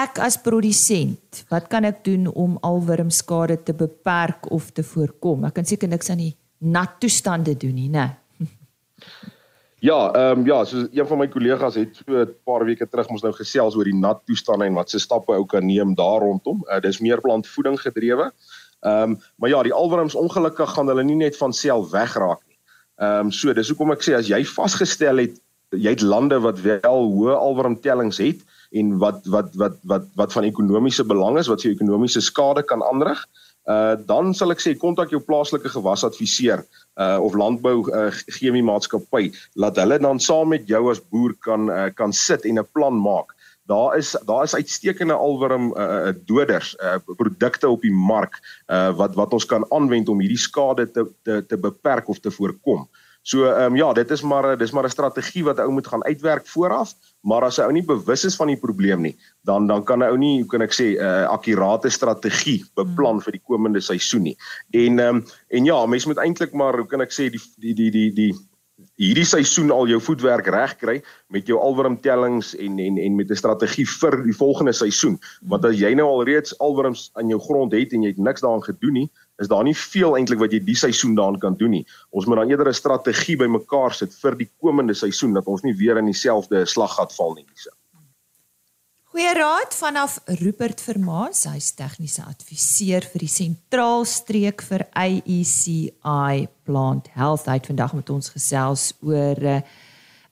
ek 0.00 0.20
as 0.22 0.38
produsent, 0.42 1.44
wat 1.50 1.68
kan 1.70 1.84
ek 1.84 2.04
doen 2.06 2.28
om 2.30 2.58
alwurmskade 2.66 3.60
te 3.66 3.74
beperk 3.74 4.50
of 4.50 4.70
te 4.74 4.84
voorkom? 4.86 5.44
Ek 5.48 5.58
kan 5.58 5.66
seker 5.66 5.90
niks 5.90 6.10
aan 6.10 6.22
die 6.22 6.34
nat 6.60 6.98
toestande 7.02 7.56
doen 7.58 7.74
nie, 7.74 7.90
né? 7.90 8.08
Ja, 9.80 10.10
ehm 10.12 10.42
um, 10.42 10.44
ja, 10.44 10.58
so 10.68 10.82
een 10.92 11.06
van 11.08 11.18
my 11.22 11.26
kollegas 11.32 11.78
het 11.80 11.96
so 11.96 12.12
'n 12.20 12.34
paar 12.44 12.66
weke 12.68 12.84
terug 12.84 13.08
ons 13.08 13.22
nou 13.22 13.32
gesels 13.32 13.76
oor 13.76 13.88
die 13.88 13.96
nat 13.96 14.20
toestande 14.28 14.66
en 14.66 14.74
wat 14.76 14.90
se 14.90 14.98
stappe 15.00 15.32
ou 15.32 15.46
kan 15.46 15.64
neem 15.64 15.94
daar 15.94 16.20
rondom. 16.20 16.60
Uh, 16.68 16.80
dis 16.80 17.00
meer 17.00 17.20
plantvoeding 17.20 17.80
gedrewe. 17.80 18.28
Ehm 18.80 19.02
um, 19.02 19.20
maar 19.36 19.48
ja, 19.48 19.62
die 19.62 19.72
alwurms 19.72 20.14
ongelukkig 20.14 20.70
gaan 20.70 20.86
hulle 20.86 21.04
nie 21.04 21.16
net 21.16 21.36
van 21.36 21.52
self 21.52 21.90
wegraak 21.90 22.44
Ehm 23.00 23.26
um, 23.26 23.32
so 23.32 23.52
dis 23.56 23.68
hoekom 23.72 23.94
ek 23.94 24.02
sê 24.04 24.16
as 24.16 24.28
jy 24.28 24.42
vasgestel 24.44 25.22
het 25.22 25.36
jy 25.72 25.94
het 25.94 26.02
lande 26.02 26.36
wat 26.44 26.58
wel 26.60 27.06
hoë 27.14 27.36
alwarmtellings 27.36 28.18
het 28.20 28.40
en 28.76 28.98
wat 29.02 29.24
wat 29.34 29.54
wat 29.62 29.78
wat 29.92 30.08
wat 30.18 30.34
van 30.36 30.44
ekonomiese 30.44 31.06
belang 31.06 31.38
is 31.38 31.48
wat 31.50 31.62
vir 31.64 31.72
ekonomiese 31.72 32.20
skade 32.20 32.62
kan 32.66 32.82
aanrig 32.82 33.22
uh 33.70 33.96
dan 34.10 34.34
sal 34.34 34.52
ek 34.52 34.62
sê 34.62 34.74
kontak 34.78 35.14
jou 35.14 35.20
plaaslike 35.24 35.72
gewasadviseur 35.72 36.64
uh 37.00 37.18
of 37.24 37.34
landbou 37.34 37.88
uh, 37.88 38.10
chemie 38.36 38.64
maatskappy 38.68 39.30
laat 39.54 39.80
hulle 39.80 39.98
dan 39.98 40.20
saam 40.20 40.52
met 40.52 40.68
jou 40.68 40.82
as 40.90 41.02
boer 41.12 41.34
kan 41.46 41.70
uh, 41.70 41.88
kan 41.94 42.12
sit 42.12 42.44
en 42.44 42.58
'n 42.58 42.68
plan 42.74 42.94
maak 42.94 43.36
daar 43.70 43.96
is 43.96 44.14
daar 44.26 44.42
is 44.46 44.54
uitstekende 44.54 45.14
alwurm 45.14 45.70
uh, 45.72 45.84
uh, 45.84 46.14
doders 46.26 46.74
uh, 46.82 46.98
produkte 47.16 47.68
op 47.68 47.84
die 47.86 47.94
mark 47.94 48.40
uh, 48.66 48.90
wat 48.96 49.14
wat 49.14 49.36
ons 49.36 49.46
kan 49.46 49.66
aanwend 49.70 50.08
om 50.08 50.20
hierdie 50.20 50.40
skade 50.40 50.90
te 50.90 51.06
te 51.22 51.44
te 51.46 51.58
beperk 51.58 52.08
of 52.08 52.18
te 52.18 52.34
voorkom. 52.34 52.88
So 53.22 53.44
ehm 53.44 53.72
um, 53.72 53.76
ja, 53.76 53.92
dit 53.92 54.10
is 54.10 54.22
maar 54.22 54.56
dis 54.58 54.70
maar 54.70 54.84
'n 54.84 54.90
strategie 54.90 55.44
wat 55.44 55.58
'n 55.58 55.60
ou 55.60 55.70
moet 55.70 55.86
gaan 55.86 56.04
uitwerk 56.04 56.46
vooraf, 56.46 56.94
maar 57.20 57.44
as 57.44 57.58
'n 57.58 57.62
ou 57.62 57.72
nie 57.72 57.84
bewus 57.84 58.24
is 58.24 58.36
van 58.36 58.46
die 58.46 58.56
probleem 58.56 59.00
nie, 59.00 59.16
dan 59.44 59.66
dan 59.66 59.84
kan 59.84 59.98
'n 59.98 60.08
ou 60.08 60.16
nie, 60.16 60.40
hoe 60.40 60.50
kan 60.50 60.62
ek 60.62 60.72
sê, 60.72 60.96
'n 60.96 61.04
uh, 61.04 61.28
akkurate 61.28 61.90
strategie 61.90 62.64
beplan 62.74 63.20
hmm. 63.20 63.22
vir 63.22 63.32
die 63.32 63.44
komende 63.44 63.80
seisoen 63.80 64.22
nie. 64.22 64.36
En 64.70 64.98
ehm 64.98 65.16
um, 65.16 65.24
en 65.48 65.64
ja, 65.64 65.86
mense 65.86 66.08
moet 66.08 66.16
eintlik 66.16 66.52
maar, 66.52 66.76
hoe 66.76 66.86
kan 66.86 67.00
ek 67.00 67.12
sê, 67.12 67.28
die 67.30 67.40
die 67.58 67.74
die 67.74 67.90
die 67.90 68.12
die 68.12 68.34
hierdie 69.00 69.24
seisoen 69.24 69.70
al 69.72 69.88
jou 69.88 69.98
voetwerk 70.04 70.48
reg 70.52 70.74
kry 70.80 70.98
met 71.32 71.48
jou 71.48 71.56
alwormtellings 71.60 72.52
en 72.60 72.78
en 72.84 72.98
en 73.00 73.16
met 73.16 73.30
'n 73.30 73.40
strategie 73.42 73.86
vir 73.86 74.22
die 74.24 74.36
volgende 74.36 74.72
seisoen. 74.72 75.18
Want 75.48 75.64
as 75.64 75.80
jy 75.80 75.94
nou 75.94 76.06
al 76.06 76.24
reeds 76.24 76.58
alworms 76.58 77.10
aan 77.14 77.28
jou 77.28 77.40
grond 77.40 77.72
het 77.72 77.92
en 77.92 78.02
jy 78.02 78.08
het 78.08 78.18
niks 78.18 78.40
daaraan 78.40 78.62
gedoen 78.62 78.92
nie, 78.92 79.10
is 79.38 79.48
daar 79.48 79.64
nie 79.64 79.74
veel 79.74 80.16
eintlik 80.16 80.38
wat 80.38 80.52
jy 80.52 80.60
die 80.64 80.76
seisoen 80.76 81.14
daaraan 81.14 81.38
kan 81.38 81.56
doen 81.56 81.70
nie. 81.70 81.86
Ons 82.10 82.26
moet 82.26 82.36
dan 82.36 82.50
eerder 82.50 82.68
'n 82.68 82.74
strategie 82.74 83.36
bymekaar 83.36 83.94
sit 83.94 84.14
vir 84.14 84.36
die 84.36 84.50
komende 84.60 84.94
seisoen 84.94 85.32
dat 85.32 85.46
ons 85.46 85.62
nie 85.62 85.74
weer 85.74 85.96
in 85.96 86.06
dieselfde 86.06 86.66
slaggat 86.66 87.12
val 87.12 87.34
nie. 87.34 87.46
So. 87.54 87.70
Goeie 89.10 89.32
raad 89.34 89.72
vanaf 89.74 90.20
Rupert 90.38 90.78
Vermaas, 90.86 91.40
hy's 91.50 91.72
tegniese 91.74 92.22
adviseur 92.22 93.02
vir 93.10 93.24
die 93.24 93.30
sentraalstreek 93.32 94.62
vir 94.62 94.84
AECI 94.94 96.44
Plant 96.62 97.08
Health. 97.16 97.48
Hy 97.50 97.56
het 97.58 97.66
vandag 97.72 97.96
met 97.98 98.14
ons 98.14 98.30
gesels 98.30 98.92
oor 99.02 99.42
eh, 99.42 99.64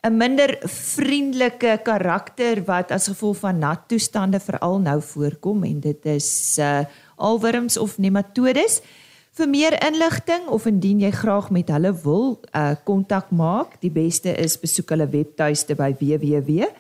'n 0.07 0.13
uh, 0.13 0.15
minder 0.15 0.55
vriendelike 0.63 1.81
karakter 1.83 2.63
wat 2.71 2.95
as 2.95 3.11
gevolg 3.11 3.43
van 3.43 3.59
nat 3.59 3.89
toestande 3.91 4.39
veral 4.39 4.79
nou 4.79 5.03
voorkom 5.03 5.65
en 5.65 5.81
dit 5.81 6.07
is 6.07 6.59
uh 6.63 6.87
alwurms 7.17 7.77
of 7.77 7.99
nematodes. 7.99 8.81
Vir 9.35 9.49
meer 9.49 9.75
inligting 9.83 10.47
of 10.47 10.67
indien 10.67 11.01
jy 11.01 11.11
graag 11.11 11.51
met 11.51 11.69
hulle 11.69 11.93
wil 12.05 12.39
uh 12.55 12.77
kontak 12.85 13.31
maak, 13.31 13.81
die 13.81 13.91
beste 13.91 14.31
is 14.39 14.55
besoek 14.57 14.91
hulle 14.91 15.11
webtuiste 15.11 15.75
by 15.75 15.97
www 15.99 16.71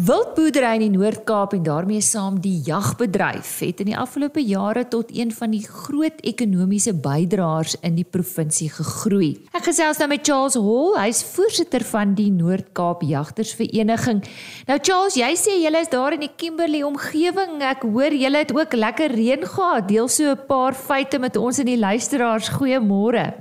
Wildboerdery 0.05 0.75
in 0.75 0.81
die 0.83 0.97
Noord-Kaap 0.99 1.53
en 1.55 1.63
daarmee 1.65 2.03
saam 2.03 2.35
die 2.43 2.59
jagbedryf 2.67 3.55
het 3.63 3.79
in 3.81 3.87
die 3.89 3.95
afgelope 3.97 4.43
jare 4.43 4.83
tot 4.91 5.09
een 5.09 5.31
van 5.33 5.53
die 5.55 5.63
groot 5.65 6.19
ekonomiese 6.29 6.93
bydraers 7.01 7.73
in 7.79 7.95
die 7.97 8.05
provinsie 8.05 8.67
gegroei. 8.69 9.31
Ek 9.55 9.65
gesels 9.65 9.97
nou 9.97 10.09
met 10.11 10.21
Charles 10.27 10.59
Hall, 10.59 10.93
hy's 10.99 11.23
voorsitter 11.31 11.81
van 11.89 12.13
die 12.19 12.27
Noord-Kaap 12.35 13.01
Jagtersvereniging. 13.07 14.21
Nou 14.69 14.77
Charles, 14.77 15.17
jy 15.17 15.31
sê 15.41 15.57
julle 15.63 15.81
is 15.81 15.89
daar 15.89 16.19
in 16.19 16.27
die 16.27 16.33
Kimberley 16.37 16.83
omgewing. 16.85 17.57
Ek 17.65 17.87
hoor 17.87 18.13
julle 18.13 18.43
het 18.43 18.53
ook 18.53 18.77
lekker 18.77 19.15
reën 19.15 19.47
gehad. 19.47 19.87
Deel 19.89 20.11
so 20.11 20.35
'n 20.35 20.45
paar 20.45 20.75
feite 20.75 21.17
met 21.17 21.35
ons 21.35 21.57
en 21.57 21.65
die 21.65 21.79
luisteraars. 21.79 22.51
Goeiemôre. 22.59 23.31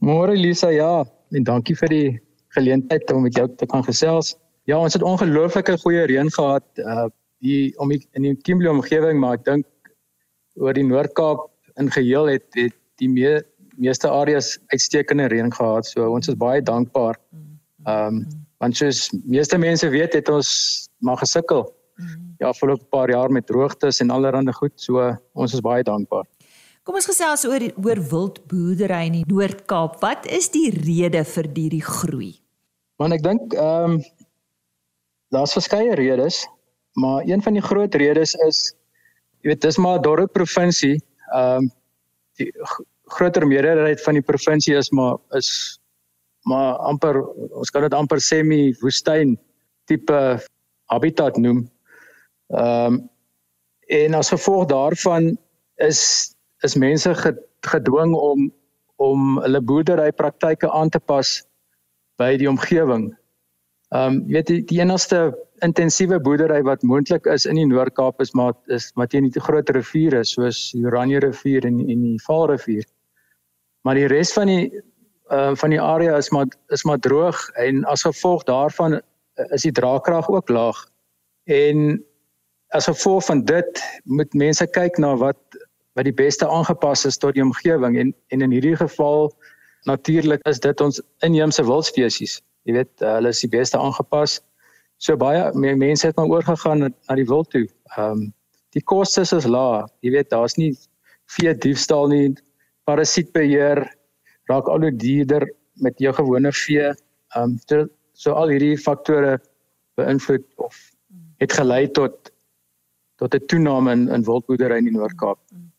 Môre 0.00 0.34
Lisa, 0.34 0.70
ja, 0.70 1.04
en 1.30 1.44
dankie 1.44 1.76
vir 1.76 1.88
die 1.88 2.20
geleentheid 2.48 3.12
om 3.12 3.22
met 3.22 3.36
jou 3.36 3.46
te 3.46 3.66
kan 3.66 3.84
gesels. 3.84 4.34
Ja, 4.64 4.78
ons 4.80 4.94
het 4.96 5.02
ongelooflike 5.04 5.76
goeie 5.82 6.06
reën 6.08 6.30
gehad 6.32 6.84
uh 6.84 7.10
hier 7.44 7.74
om 7.82 7.90
die, 7.92 7.98
in 8.16 8.24
die 8.24 8.36
Kimberley 8.40 8.72
omgewing, 8.72 9.18
maar 9.20 9.34
ek 9.36 9.42
dink 9.44 9.66
oor 10.56 10.72
die 10.72 10.86
Noord-Kaap 10.86 11.42
in 11.76 11.90
geheel 11.92 12.30
het 12.30 12.46
het 12.56 12.72
die 13.02 13.08
me, 13.10 13.42
meeste 13.76 14.08
areas 14.08 14.54
uitstekende 14.72 15.26
reën 15.28 15.52
gehad. 15.52 15.84
So 15.84 16.08
ons 16.08 16.30
is 16.32 16.38
baie 16.40 16.62
dankbaar. 16.64 17.18
Um 17.84 18.24
want 18.62 18.78
soos 18.78 19.10
meeste 19.28 19.58
mense 19.60 19.90
weet, 19.92 20.14
het 20.16 20.30
ons 20.32 20.48
maar 21.04 21.18
gesukkel. 21.20 21.66
Ja, 22.40 22.52
vir 22.52 22.72
'n 22.72 22.80
paar 22.88 23.10
jaar 23.10 23.30
met 23.30 23.46
droogtes 23.46 24.00
en 24.00 24.10
allerlei 24.10 24.52
goed. 24.52 24.72
So 24.80 25.12
ons 25.34 25.52
is 25.52 25.60
baie 25.60 25.82
dankbaar. 25.82 26.24
Kom 26.82 26.94
ons 26.94 27.06
gesels 27.06 27.44
oor 27.44 27.62
oor 27.84 28.00
wildboerdery 28.00 29.06
in 29.06 29.12
die 29.12 29.24
Noord-Kaap. 29.28 30.00
Wat 30.00 30.26
is 30.26 30.48
die 30.48 30.70
rede 30.70 31.24
vir 31.24 31.46
hierdie 31.54 31.84
groei? 31.84 32.34
Want 32.96 33.12
ek 33.12 33.22
dink 33.22 33.52
ehm 33.52 33.92
um, 33.92 34.02
daar's 35.34 35.56
verskeie 35.56 35.94
redes, 35.98 36.44
maar 37.00 37.24
een 37.26 37.42
van 37.42 37.56
die 37.56 37.62
groot 37.64 37.94
redes 37.94 38.34
is 38.46 38.74
jy 39.42 39.52
weet 39.52 39.62
dis 39.62 39.78
maar 39.78 39.98
'n 39.98 40.02
dorre 40.02 40.26
provinsie. 40.26 41.02
Ehm 41.34 41.64
um, 41.64 41.70
die 42.38 42.50
groter 43.04 43.46
meerderheid 43.46 44.02
van 44.02 44.14
die 44.14 44.22
provinsie 44.22 44.76
is 44.76 44.90
maar 44.90 45.16
is 45.30 45.78
maar 46.48 46.76
amper 46.76 47.20
ons 47.56 47.70
kan 47.70 47.82
dit 47.82 47.94
amper 47.94 48.20
semi 48.20 48.74
woestyn 48.80 49.38
tipe 49.84 50.40
habitat 50.92 51.36
noem. 51.36 51.70
Ehm 52.48 52.94
um, 52.94 53.10
en 53.86 54.14
as 54.14 54.32
gevolg 54.32 54.66
daarvan 54.66 55.36
is 55.76 56.32
is 56.64 56.74
mense 56.74 57.14
gedwing 57.60 58.14
om 58.14 58.52
om 58.96 59.40
hulle 59.42 59.60
boerdery 59.60 60.12
praktyke 60.12 60.70
aan 60.70 60.88
te 60.88 61.00
pas 61.00 61.42
by 62.16 62.36
die 62.36 62.48
omgewing. 62.48 63.10
Ehm 63.92 64.06
um, 64.06 64.20
weet 64.32 64.48
jy 64.48 64.60
die 64.68 64.80
enigste 64.80 65.18
intensiewe 65.62 66.18
boerdery 66.20 66.62
wat 66.66 66.82
moontlik 66.82 67.26
is 67.30 67.44
in 67.46 67.58
die 67.60 67.66
Noord-Kaap 67.68 68.20
is 68.20 68.32
maar 68.32 68.54
is 68.72 68.90
maar 68.96 69.06
teen 69.12 69.28
die 69.30 69.40
groot 69.40 69.68
riviere 69.76 70.24
soos 70.24 70.70
die 70.72 70.86
Oranje 70.86 71.20
rivier 71.20 71.66
en 71.68 71.78
en 71.80 72.00
die 72.02 72.22
Vaalrivier. 72.24 72.84
Maar 73.84 74.00
die 74.00 74.08
res 74.08 74.32
van 74.32 74.50
die 74.50 74.64
ehm 74.72 75.52
uh, 75.52 75.56
van 75.56 75.70
die 75.70 75.80
area 75.80 76.16
is 76.16 76.30
maar 76.30 76.48
is 76.72 76.84
maar 76.84 76.98
droog 76.98 77.48
en 77.66 77.84
as 77.84 78.02
gevolg 78.02 78.44
daarvan 78.44 79.00
is 79.50 79.62
die 79.62 79.72
draagkrag 79.72 80.28
ook 80.28 80.48
laag. 80.48 80.80
En 81.44 82.04
as 82.74 82.88
gevolg 82.90 83.24
van 83.24 83.44
dit 83.44 83.82
moet 84.04 84.34
mense 84.34 84.66
kyk 84.66 84.98
na 84.98 85.14
wat 85.16 85.38
wat 85.94 86.04
die 86.04 86.14
beste 86.14 86.48
aangepas 86.48 87.04
is 87.04 87.18
tot 87.18 87.34
die 87.34 87.44
omgewing 87.44 87.98
en 87.98 88.14
en 88.28 88.40
in 88.40 88.50
hierdie 88.50 88.76
geval 88.76 89.30
natuurlik 89.84 90.42
is 90.48 90.60
dit 90.60 90.80
ons 90.80 91.02
inheemse 91.20 91.64
wildspesies 91.64 92.40
jy 92.64 92.76
weet 92.78 93.02
uh, 93.02 93.16
hulle 93.18 93.32
is 93.34 93.42
die 93.44 93.52
beste 93.52 93.78
aangepas. 93.78 94.40
So 95.02 95.16
baie 95.20 95.50
mense 95.54 96.06
het 96.08 96.16
maar 96.16 96.30
oorgegaan 96.32 96.86
na 96.88 97.16
die 97.18 97.28
wild 97.28 97.50
toe. 97.54 97.66
Ehm 97.96 98.10
um, 98.10 98.32
die 98.74 98.82
kostes 98.82 99.30
is 99.32 99.46
laag. 99.46 99.86
Jy 100.02 100.10
weet 100.16 100.30
daar's 100.32 100.56
nie 100.58 100.72
vee 101.30 101.52
diefstal 101.54 102.08
nie, 102.10 102.34
parasietbeheer 102.90 103.84
raak 104.50 104.66
al 104.68 104.88
hoe 104.88 104.90
duurder 104.90 105.46
met 105.84 105.98
jou 106.02 106.12
gewone 106.14 106.52
vee. 106.52 106.90
Ehm 107.34 107.42
um, 107.42 107.58
so, 107.68 107.86
so 108.12 108.34
al 108.38 108.50
hierdie 108.54 108.78
faktore 108.78 109.38
beïnvloed 109.98 110.46
of 110.56 110.74
het 111.42 111.52
gelei 111.52 111.86
tot 111.90 112.32
tot 113.22 113.34
'n 113.34 113.46
toename 113.46 113.92
in 113.92 114.08
in 114.08 114.26
wildboerdery 114.26 114.78
in 114.78 114.90
die 114.90 114.96
Noord-Kaap. 114.98 115.38
Mm. 115.52 115.70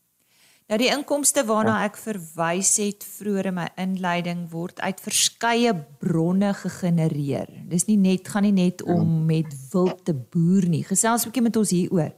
Nou 0.65 0.79
die 0.81 0.89
inkomste 0.89 1.43
waarna 1.45 1.75
ja. 1.77 1.89
ek 1.91 1.97
verwys 2.01 2.71
het 2.81 3.03
vroeër 3.05 3.51
in 3.51 3.57
my 3.59 3.67
inleiding 3.77 4.47
word 4.49 4.79
uit 4.81 5.01
verskeie 5.03 5.75
bronne 6.01 6.55
gegenereer. 6.57 7.51
Dis 7.69 7.85
nie 7.85 7.99
net 8.01 8.31
gaan 8.33 8.47
nie 8.47 8.55
net 8.55 8.81
om 8.81 9.03
ja. 9.03 9.25
met 9.27 9.53
wild 9.73 10.01
te 10.09 10.15
boer 10.17 10.65
nie. 10.65 10.81
Gesels 10.87 11.25
'n 11.25 11.29
bietjie 11.29 11.45
met 11.45 11.61
ons 11.61 11.75
hieroor. 11.75 12.09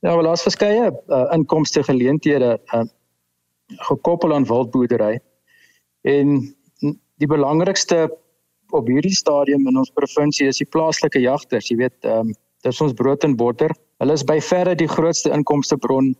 Ja, 0.00 0.16
wel 0.16 0.24
daar's 0.24 0.46
verskeie 0.48 0.88
uh, 0.88 1.28
inkomste 1.36 1.84
geleenthede 1.84 2.56
uh, 2.72 2.84
gekoppel 3.88 4.32
aan 4.34 4.48
wildboerdery. 4.48 5.20
En 6.08 6.40
die 7.20 7.28
belangrikste 7.28 8.08
op 8.72 8.88
hierdie 8.88 9.14
stadium 9.14 9.68
in 9.68 9.76
ons 9.76 9.92
provinsie 9.92 10.48
is 10.48 10.60
die 10.60 10.68
plaaslike 10.68 11.20
jagters. 11.20 11.68
Jy 11.68 11.76
weet, 11.84 12.00
ehm 12.04 12.32
um, 12.32 12.34
dis 12.64 12.80
ons 12.80 12.96
brood 12.96 13.24
en 13.24 13.36
botter. 13.36 13.74
Hulle 14.00 14.14
is 14.16 14.24
by 14.24 14.40
verre 14.40 14.72
die 14.74 14.88
grootste 14.88 15.28
inkomste 15.36 15.76
bron 15.76 16.14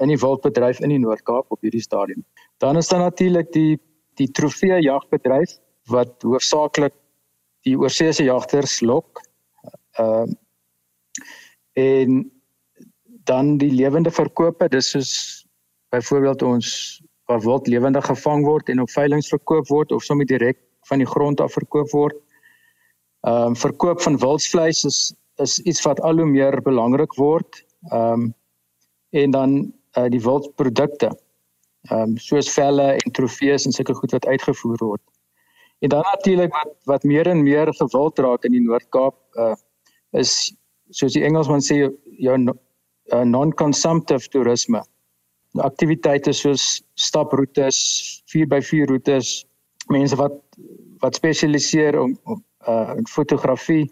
in 0.00 0.08
die 0.12 0.18
wildbedryf 0.20 0.80
in 0.80 0.92
die 0.94 1.00
Noord-Kaap 1.02 1.52
op 1.52 1.60
hierdie 1.64 1.84
stadium. 1.84 2.24
Dan 2.62 2.76
is 2.80 2.88
daar 2.88 3.04
natuurlik 3.04 3.52
die 3.56 3.78
die 4.18 4.28
trofee 4.36 4.80
jagbedryf 4.84 5.54
wat 5.88 6.22
hoofsaaklik 6.26 6.92
die 7.64 7.76
oorseese 7.78 8.24
jagters 8.26 8.80
lok. 8.80 9.22
Ehm 9.98 10.28
uh, 10.28 10.38
en 11.78 12.24
dan 13.24 13.56
die 13.60 13.70
lewende 13.70 14.10
verkope, 14.10 14.66
dis 14.68 14.88
soos 14.90 15.12
byvoorbeeld 15.94 16.42
ons 16.42 16.68
waar 17.30 17.40
wild 17.40 17.68
lewendig 17.70 18.04
gevang 18.06 18.42
word 18.44 18.68
en 18.68 18.82
op 18.82 18.90
veiling 18.90 19.22
verkoop 19.24 19.68
word 19.70 19.92
of 19.92 20.02
sommer 20.02 20.26
direk 20.26 20.58
van 20.90 20.98
die 20.98 21.06
grond 21.06 21.40
af 21.40 21.54
verkoop 21.54 21.92
word. 21.94 22.18
Ehm 23.28 23.52
um, 23.52 23.56
verkoop 23.56 24.02
van 24.02 24.18
wildsvleis 24.18 24.84
is 24.84 25.00
is 25.40 25.58
iets 25.60 25.82
wat 25.86 26.00
al 26.00 26.18
hoe 26.20 26.26
meer 26.26 26.60
belangrik 26.62 27.14
word. 27.16 27.62
Ehm 27.92 28.12
um, 28.12 28.34
en 29.10 29.30
dan 29.30 29.72
uh, 29.96 30.08
die 30.08 30.22
wildprodukte. 30.22 31.10
Ehm 31.88 32.00
um, 32.12 32.16
soos 32.18 32.50
velle 32.52 32.92
en 32.92 33.12
trofees 33.16 33.64
en 33.64 33.72
sulke 33.72 33.94
goed 33.94 34.12
wat 34.12 34.26
uitgevoer 34.26 34.78
word. 34.84 35.02
En 35.80 35.88
dan 35.88 36.04
natuurlik 36.12 36.52
wat 36.52 36.74
wat 36.84 37.02
meer 37.02 37.26
en 37.26 37.42
meer 37.42 37.74
gewild 37.74 38.18
raak 38.18 38.44
in 38.44 38.52
die 38.52 38.64
Noord-Kaap 38.64 39.16
uh 39.34 39.54
is 40.12 40.52
soos 40.90 41.14
die 41.14 41.24
Engelsman 41.24 41.62
sê 41.62 41.76
jou 42.18 42.36
uh, 42.36 43.22
non-consumptive 43.24 44.28
toerisme. 44.28 44.82
aktiwiteite 45.58 46.32
soos 46.32 46.82
staproetes, 46.94 47.78
4x4 48.30 48.86
roetes, 48.86 49.46
mense 49.88 50.16
wat 50.16 50.36
wat 51.00 51.14
spesialiseer 51.14 51.98
om 51.98 52.18
op 52.24 52.42
uh 52.68 52.92
in 52.96 53.06
fotografie. 53.06 53.88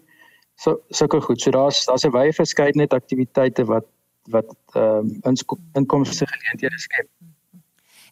So 0.55 0.77
sulke 0.89 1.21
goed. 1.21 1.41
So 1.41 1.51
daar's 1.51 1.85
daar's 1.85 2.05
'n 2.05 2.11
wye 2.11 2.33
verskeidenheid 2.33 2.93
aktiwiteite 2.93 3.65
wat 3.65 3.85
wat 4.29 4.55
ehm 4.73 5.09
uh, 5.23 5.57
inkomste 5.73 6.27
geleenthede 6.27 6.79
skep. 6.79 7.07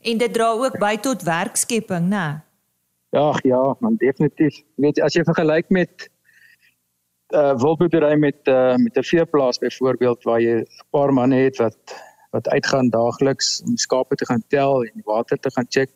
En 0.01 0.17
dit 0.17 0.33
dra 0.33 0.49
ook 0.51 0.77
by 0.79 0.97
tot 0.97 1.23
werkskepping, 1.23 2.09
né? 2.09 2.43
Ja, 3.09 3.39
ja, 3.41 3.75
man 3.79 3.95
definitief. 3.95 4.61
Weet 4.75 4.97
jy 4.97 5.03
as 5.03 5.15
jy 5.15 5.23
vergelyk 5.23 5.69
met 5.69 6.09
uh 7.35 7.55
wildboerdery 7.59 8.15
met 8.15 8.47
uh 8.47 8.75
met 8.75 8.97
'n 8.97 9.03
veeplaas 9.03 9.57
byvoorbeeld 9.59 10.23
waar 10.23 10.41
jy 10.41 10.59
'n 10.59 10.67
paar 10.89 11.13
manne 11.13 11.35
het 11.35 11.57
wat 11.57 11.95
wat 12.31 12.49
uitgaan 12.49 12.89
daagliks 12.89 13.61
om 13.65 13.77
skape 13.77 14.15
te 14.15 14.25
gaan 14.25 14.43
tel 14.47 14.83
en 14.83 15.01
water 15.03 15.37
te 15.39 15.51
gaan 15.51 15.65
check. 15.69 15.91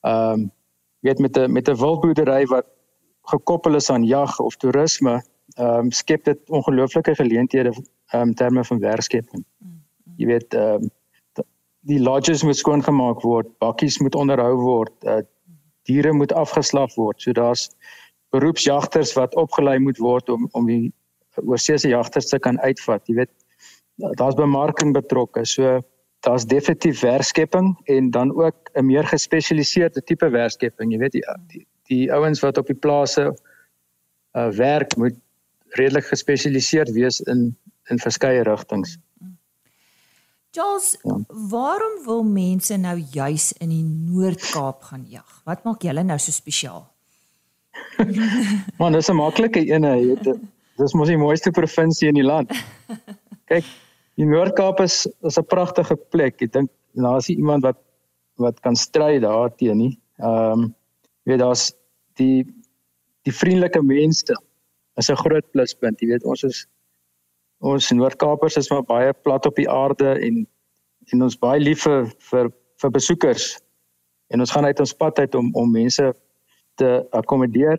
Ehm 0.00 0.32
um, 0.32 0.52
weet 1.00 1.18
met 1.18 1.36
'n 1.36 1.52
met 1.52 1.68
'n 1.68 1.76
wildboerdery 1.76 2.46
wat 2.46 2.66
gekoppel 3.22 3.74
is 3.74 3.90
aan 3.90 4.04
jag 4.04 4.40
of 4.40 4.56
toerisme, 4.56 5.22
ehm 5.56 5.78
um, 5.78 5.90
skep 5.90 6.24
dit 6.24 6.38
ongelooflike 6.48 7.14
geleenthede 7.14 7.72
um, 8.12 8.34
terme 8.34 8.64
van 8.64 8.78
werkskepping. 8.78 9.44
Jy 10.16 10.26
weet 10.26 10.54
ehm 10.54 10.84
um, 10.84 10.94
die 11.88 12.00
lodges 12.02 12.42
moet 12.42 12.58
skoongemaak 12.58 13.22
word, 13.24 13.48
bakkies 13.62 13.98
moet 14.02 14.16
onderhou 14.18 14.56
word, 14.60 14.92
uh, 15.06 15.22
diere 15.88 16.12
moet 16.12 16.32
afgeslag 16.36 16.92
word. 16.98 17.22
So 17.22 17.32
daar's 17.32 17.68
beroepsjagters 18.34 19.14
wat 19.16 19.36
opgelei 19.40 19.78
moet 19.78 20.00
word 20.02 20.28
om 20.28 20.48
om 20.52 20.66
die 20.68 20.92
oorseese 21.38 21.88
jagters 21.88 22.28
te 22.28 22.38
kan 22.38 22.58
uitvat. 22.60 23.06
Jy 23.08 23.14
weet 23.22 23.32
daar's 24.18 24.36
bemarking 24.36 24.92
betrokke. 24.92 25.44
So 25.46 25.80
daar's 26.26 26.44
definitief 26.44 27.00
werkskepping 27.00 27.76
en 27.86 28.10
dan 28.10 28.34
ook 28.34 28.70
'n 28.74 28.86
meer 28.86 29.06
gespesialiseerde 29.06 30.02
tipe 30.02 30.28
werkskepping. 30.30 30.92
Jy 30.92 30.98
weet 30.98 31.12
die 31.12 31.24
die, 31.46 31.66
die 31.88 32.12
ouens 32.12 32.40
wat 32.40 32.58
op 32.58 32.66
die 32.66 32.80
plase 32.86 33.34
uh 34.36 34.50
werk 34.50 34.96
moet 34.96 35.16
redelik 35.76 36.04
gespesialiseerd 36.04 36.90
wees 36.90 37.20
in 37.20 37.56
in 37.90 37.98
verskeie 37.98 38.42
rigtings. 38.42 38.98
Charles, 40.50 40.96
ja. 41.02 41.18
waarom 41.50 42.04
wil 42.04 42.22
mense 42.24 42.76
nou 42.76 42.96
juis 43.12 43.52
in 43.60 43.68
die 43.68 43.84
Noord-Kaap 43.84 44.82
gaan 44.90 45.04
jag? 45.08 45.42
Wat 45.44 45.64
maak 45.64 45.84
julle 45.84 46.02
nou 46.02 46.16
so 46.18 46.32
spesiaal? 46.32 46.86
Man, 48.80 48.96
dis 48.96 49.10
'n 49.10 49.18
maklike 49.18 49.60
een, 49.60 49.84
jy 49.84 49.98
weet. 50.06 50.40
Dis 50.78 50.94
mos 50.94 51.10
die 51.10 51.18
mooiste 51.18 51.50
provinsie 51.50 52.08
in 52.08 52.18
die 52.18 52.26
land. 52.26 52.52
Kyk, 53.50 53.66
die 54.16 54.26
Noord-Kaap 54.26 54.80
is 54.80 55.06
is 55.26 55.38
'n 55.38 55.46
pragtige 55.46 55.96
plek. 55.96 56.42
Ek 56.42 56.52
dink 56.52 56.70
daar 56.94 57.18
is 57.18 57.28
iemand 57.28 57.62
wat 57.62 57.78
wat 58.38 58.60
kan 58.60 58.76
stry 58.76 59.18
daarteenoor 59.20 59.76
nie. 59.76 59.98
Ehm 60.18 60.64
um, 60.64 60.74
weet 61.28 61.38
daar's 61.44 61.72
die 62.16 62.46
die 63.26 63.34
vriendelike 63.34 63.82
mense 63.82 64.34
is 64.96 65.10
'n 65.10 65.22
groot 65.22 65.50
pluspunt. 65.52 66.00
Jy 66.00 66.08
weet 66.08 66.24
ons 66.24 66.42
is 66.44 66.66
ons 67.58 67.90
Noord-Kaapers 67.90 68.56
is 68.56 68.70
maar 68.70 68.84
baie 68.86 69.12
plat 69.12 69.46
op 69.46 69.56
die 69.56 69.70
aarde 69.70 70.14
en 70.20 70.46
en 71.08 71.22
ons 71.24 71.38
baie 71.40 71.60
lief 71.60 71.86
vir 71.86 72.10
vir, 72.30 72.50
vir 72.82 72.90
besoekers. 72.92 73.44
En 74.28 74.44
ons 74.44 74.50
gaan 74.52 74.66
uit 74.68 74.80
ons 74.80 74.92
pad 74.92 75.18
uit 75.18 75.34
om 75.34 75.48
om 75.56 75.70
mense 75.72 76.12
te 76.76 76.90
akkommodeer. 77.16 77.78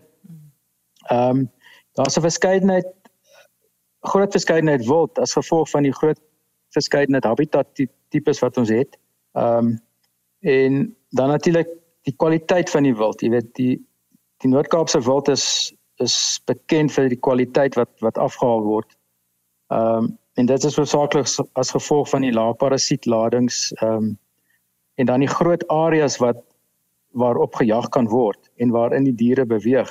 Ehm 1.10 1.30
um, 1.30 1.50
daar's 1.98 2.16
'n 2.16 2.26
verskeidenheid 2.26 2.88
groot 4.00 4.32
verskeidenheid 4.32 4.86
wild 4.86 5.18
as 5.18 5.32
gevolg 5.32 5.70
van 5.70 5.82
die 5.82 5.92
groot 5.92 6.20
verskeidenheid 6.72 7.24
habitat 7.24 7.66
tipes 8.08 8.40
wat 8.40 8.58
ons 8.58 8.68
het. 8.68 8.98
Ehm 9.32 9.66
um, 9.66 9.78
en 10.40 10.96
dan 11.10 11.28
natuurlik 11.28 11.68
die 12.02 12.16
kwaliteit 12.16 12.70
van 12.70 12.82
die 12.82 12.96
wild. 12.96 13.20
Jy 13.20 13.30
weet 13.30 13.54
die 13.54 13.76
die 14.40 14.48
Noord-Kaapse 14.48 15.00
wild 15.04 15.28
is 15.28 15.74
is 16.00 16.40
bekend 16.48 16.92
vir 16.92 17.08
die 17.12 17.20
kwaliteit 17.20 17.76
wat 17.76 17.90
wat 18.00 18.18
afgehaal 18.18 18.62
word. 18.64 18.96
Ehm 19.70 20.04
um, 20.04 20.18
en 20.38 20.46
dit 20.46 20.64
is 20.64 20.76
hoofsaaklik 20.76 21.26
as 21.52 21.70
gevolg 21.74 22.08
van 22.08 22.22
die 22.24 22.32
lae 22.32 22.54
parasietladings 22.54 23.72
ehm 23.80 23.94
um, 23.94 24.18
en 25.00 25.06
dan 25.06 25.22
die 25.22 25.28
groot 25.30 25.62
areas 25.68 26.18
wat 26.20 26.38
waarop 27.10 27.54
gejag 27.54 27.88
kan 27.88 28.08
word 28.08 28.50
en 28.56 28.70
waarin 28.70 29.04
die 29.04 29.14
diere 29.14 29.46
beweeg. 29.46 29.90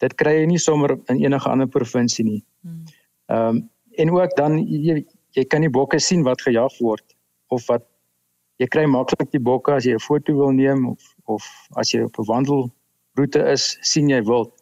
Dit 0.00 0.14
kry 0.20 0.34
jy 0.40 0.46
nie 0.46 0.60
sommer 0.60 0.96
in 1.12 1.20
enige 1.24 1.48
ander 1.48 1.68
provinsie 1.68 2.24
nie. 2.24 2.42
Hmm. 2.60 2.84
Ehm 3.26 3.48
um, 3.56 3.64
en 3.96 4.10
ook 4.12 4.36
dan 4.36 4.58
jy 4.68 5.04
jy 5.36 5.44
kan 5.44 5.60
nie 5.64 5.72
bokke 5.72 5.98
sien 6.00 6.24
wat 6.24 6.42
gejag 6.44 6.72
word 6.80 7.16
of 7.48 7.64
wat 7.68 7.84
jy 8.60 8.68
kry 8.72 8.84
maklik 8.88 9.30
die 9.32 9.40
bokke 9.40 9.72
as 9.72 9.84
jy 9.84 9.94
'n 9.96 10.04
foto 10.04 10.34
wil 10.36 10.52
neem 10.52 10.88
of 10.88 11.00
of 11.24 11.44
as 11.76 11.92
jy 11.92 12.02
op 12.04 12.18
'n 12.18 12.28
wandelroete 12.28 13.42
is, 13.52 13.78
sien 13.82 14.08
jy 14.08 14.20
wild. 14.22 14.52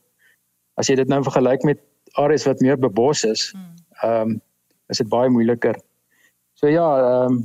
As 0.78 0.88
jy 0.88 0.94
dit 0.94 1.08
nou 1.08 1.22
vergelyk 1.22 1.64
met 1.64 1.80
areas 2.14 2.46
wat 2.46 2.60
meer 2.60 2.78
bebos 2.78 3.24
is, 3.24 3.50
hmm. 3.50 3.74
Ehm 4.04 4.34
um, 4.34 4.40
is 4.92 5.00
dit 5.00 5.08
baie 5.08 5.30
moeiliker. 5.32 5.78
So 6.60 6.68
ja, 6.68 6.86
ehm 7.00 7.32
um, 7.32 7.42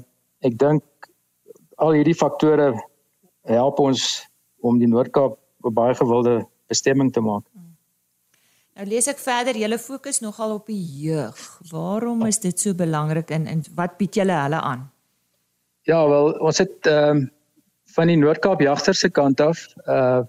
ek 0.48 0.58
dink 0.60 0.84
al 1.80 1.96
hierdie 1.98 2.18
faktore 2.18 2.74
help 3.50 3.80
ons 3.80 4.06
om 4.64 4.80
die 4.80 4.88
Noord-Kaap 4.88 5.38
'n 5.66 5.74
baie 5.74 5.96
gewilde 5.96 6.36
bestemming 6.68 7.14
te 7.14 7.24
maak. 7.24 7.46
Nou 8.76 8.88
lees 8.88 9.08
ek 9.12 9.20
verder, 9.20 9.58
julle 9.60 9.78
fokus 9.78 10.22
nogal 10.24 10.54
op 10.56 10.68
die 10.72 10.86
jeug. 11.04 11.40
Waarom 11.72 12.26
is 12.26 12.40
dit 12.40 12.60
so 12.60 12.74
belangrik 12.74 13.32
en 13.32 13.48
en 13.48 13.64
wat 13.76 13.98
bied 13.98 14.16
julle 14.16 14.36
hulle 14.44 14.62
aan? 14.62 14.88
Ja, 15.88 16.08
wel, 16.08 16.32
ons 16.40 16.58
het 16.58 16.88
ehm 16.88 17.18
um, 17.18 17.28
van 17.96 18.08
die 18.08 18.18
Noord-Kaap 18.18 18.62
jagters 18.62 19.00
se 19.00 19.10
kant 19.10 19.42
af, 19.42 19.68
uh 19.88 20.24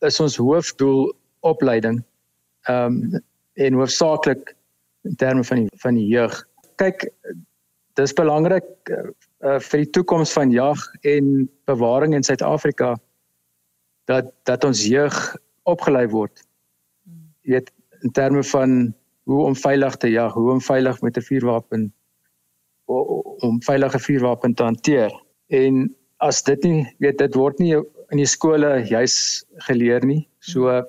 is 0.00 0.20
ons 0.20 0.36
hoofdoel 0.36 1.12
opleiding. 1.40 2.04
Ehm 2.68 3.00
um, 3.00 3.20
en 3.54 3.74
hoofsaaklik 3.74 4.54
in 5.08 5.16
terme 5.16 5.44
van 5.44 5.64
die 5.64 5.80
van 5.82 5.94
die 5.94 6.06
jeug. 6.06 6.34
Kyk, 6.80 7.08
dis 7.98 8.12
belangrik 8.16 8.66
uh, 8.90 9.58
vir 9.58 9.84
die 9.84 9.90
toekoms 9.96 10.32
van 10.36 10.52
jag 10.54 10.80
en 11.08 11.48
bewaring 11.70 12.14
in 12.14 12.26
Suid-Afrika 12.26 12.96
dat 14.10 14.32
dat 14.48 14.64
ons 14.64 14.84
jeug 14.86 15.16
opgelei 15.68 16.06
word. 16.08 16.42
Jy 17.44 17.58
weet 17.58 17.70
in 18.04 18.12
terme 18.16 18.42
van 18.52 18.94
hoe 19.28 19.44
om 19.46 19.56
veilig 19.56 19.96
te 19.96 20.10
jag, 20.10 20.32
hoe 20.34 20.50
om 20.50 20.60
veilig 20.60 21.00
met 21.02 21.16
'n 21.16 21.22
vuurwapen 21.22 21.92
om 23.40 23.62
veilige 23.62 23.98
vuurwapen 23.98 24.54
te 24.54 24.62
hanteer. 24.62 25.12
En 25.46 25.94
as 26.16 26.42
dit 26.42 26.62
nie 26.62 26.86
weet 26.98 27.18
dit 27.18 27.34
word 27.34 27.58
nie 27.58 27.74
in 28.10 28.18
die 28.18 28.26
skole 28.26 28.82
juis 28.88 29.44
geleer 29.68 30.04
nie. 30.04 30.28
So 30.40 30.82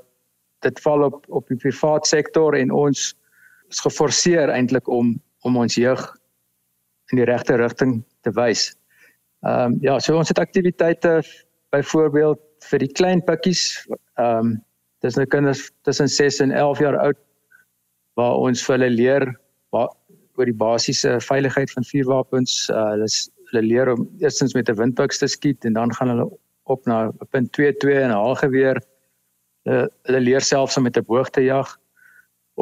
dit 0.65 0.79
val 0.81 1.03
op 1.03 1.25
op 1.29 1.47
die 1.47 1.57
privaat 1.57 2.07
sektor 2.07 2.57
en 2.57 2.71
ons 2.71 3.13
is 3.71 3.83
geforseer 3.83 4.51
eintlik 4.51 4.87
om 4.87 5.15
om 5.41 5.57
ons 5.57 5.75
jeug 5.75 6.01
in 7.11 7.17
die 7.17 7.25
regte 7.25 7.57
rigting 7.57 8.01
te 8.25 8.33
wys. 8.37 8.69
Ehm 9.41 9.73
um, 9.73 9.77
ja, 9.81 9.97
so 9.99 10.17
ons 10.17 10.29
het 10.29 10.39
aktiwiteite 10.39 11.21
byvoorbeeld 11.73 12.41
vir 12.69 12.83
die 12.83 12.91
klein 12.99 13.23
pikkies. 13.25 13.63
Ehm 14.19 14.37
um, 14.37 14.59
dis 15.01 15.17
nou 15.17 15.25
kinders 15.25 15.63
tussen 15.87 16.07
6 16.07 16.43
en 16.45 16.51
11 16.53 16.79
jaar 16.83 16.97
oud 17.01 17.17
waar 18.19 18.37
ons 18.37 18.61
vir 18.65 18.75
hulle 18.75 18.89
leer 18.93 19.25
waar, 19.73 19.89
oor 20.37 20.45
die 20.45 20.57
basiese 20.57 21.15
veiligheid 21.25 21.71
van 21.73 21.87
vuurwapens. 21.89 22.67
Uh, 22.69 22.91
hulle 22.93 23.09
hulle 23.51 23.63
leer 23.65 23.89
om 23.91 24.05
eerstens 24.21 24.53
met 24.53 24.69
'n 24.69 24.77
windpiks 24.77 25.17
te 25.19 25.27
skiet 25.27 25.65
en 25.65 25.73
dan 25.73 25.93
gaan 25.95 26.13
hulle 26.13 26.29
op 26.63 26.85
na 26.85 27.07
'n 27.07 27.27
punt 27.31 27.51
22 27.51 27.97
en 28.03 28.11
'n 28.11 28.19
haalgeweer 28.21 28.77
hulle, 29.65 29.87
hulle 30.07 30.19
leer 30.19 30.41
selfs 30.41 30.77
om 30.77 30.83
met 30.83 30.97
'n 30.97 31.05
boog 31.05 31.29
te 31.29 31.41
jag 31.41 31.77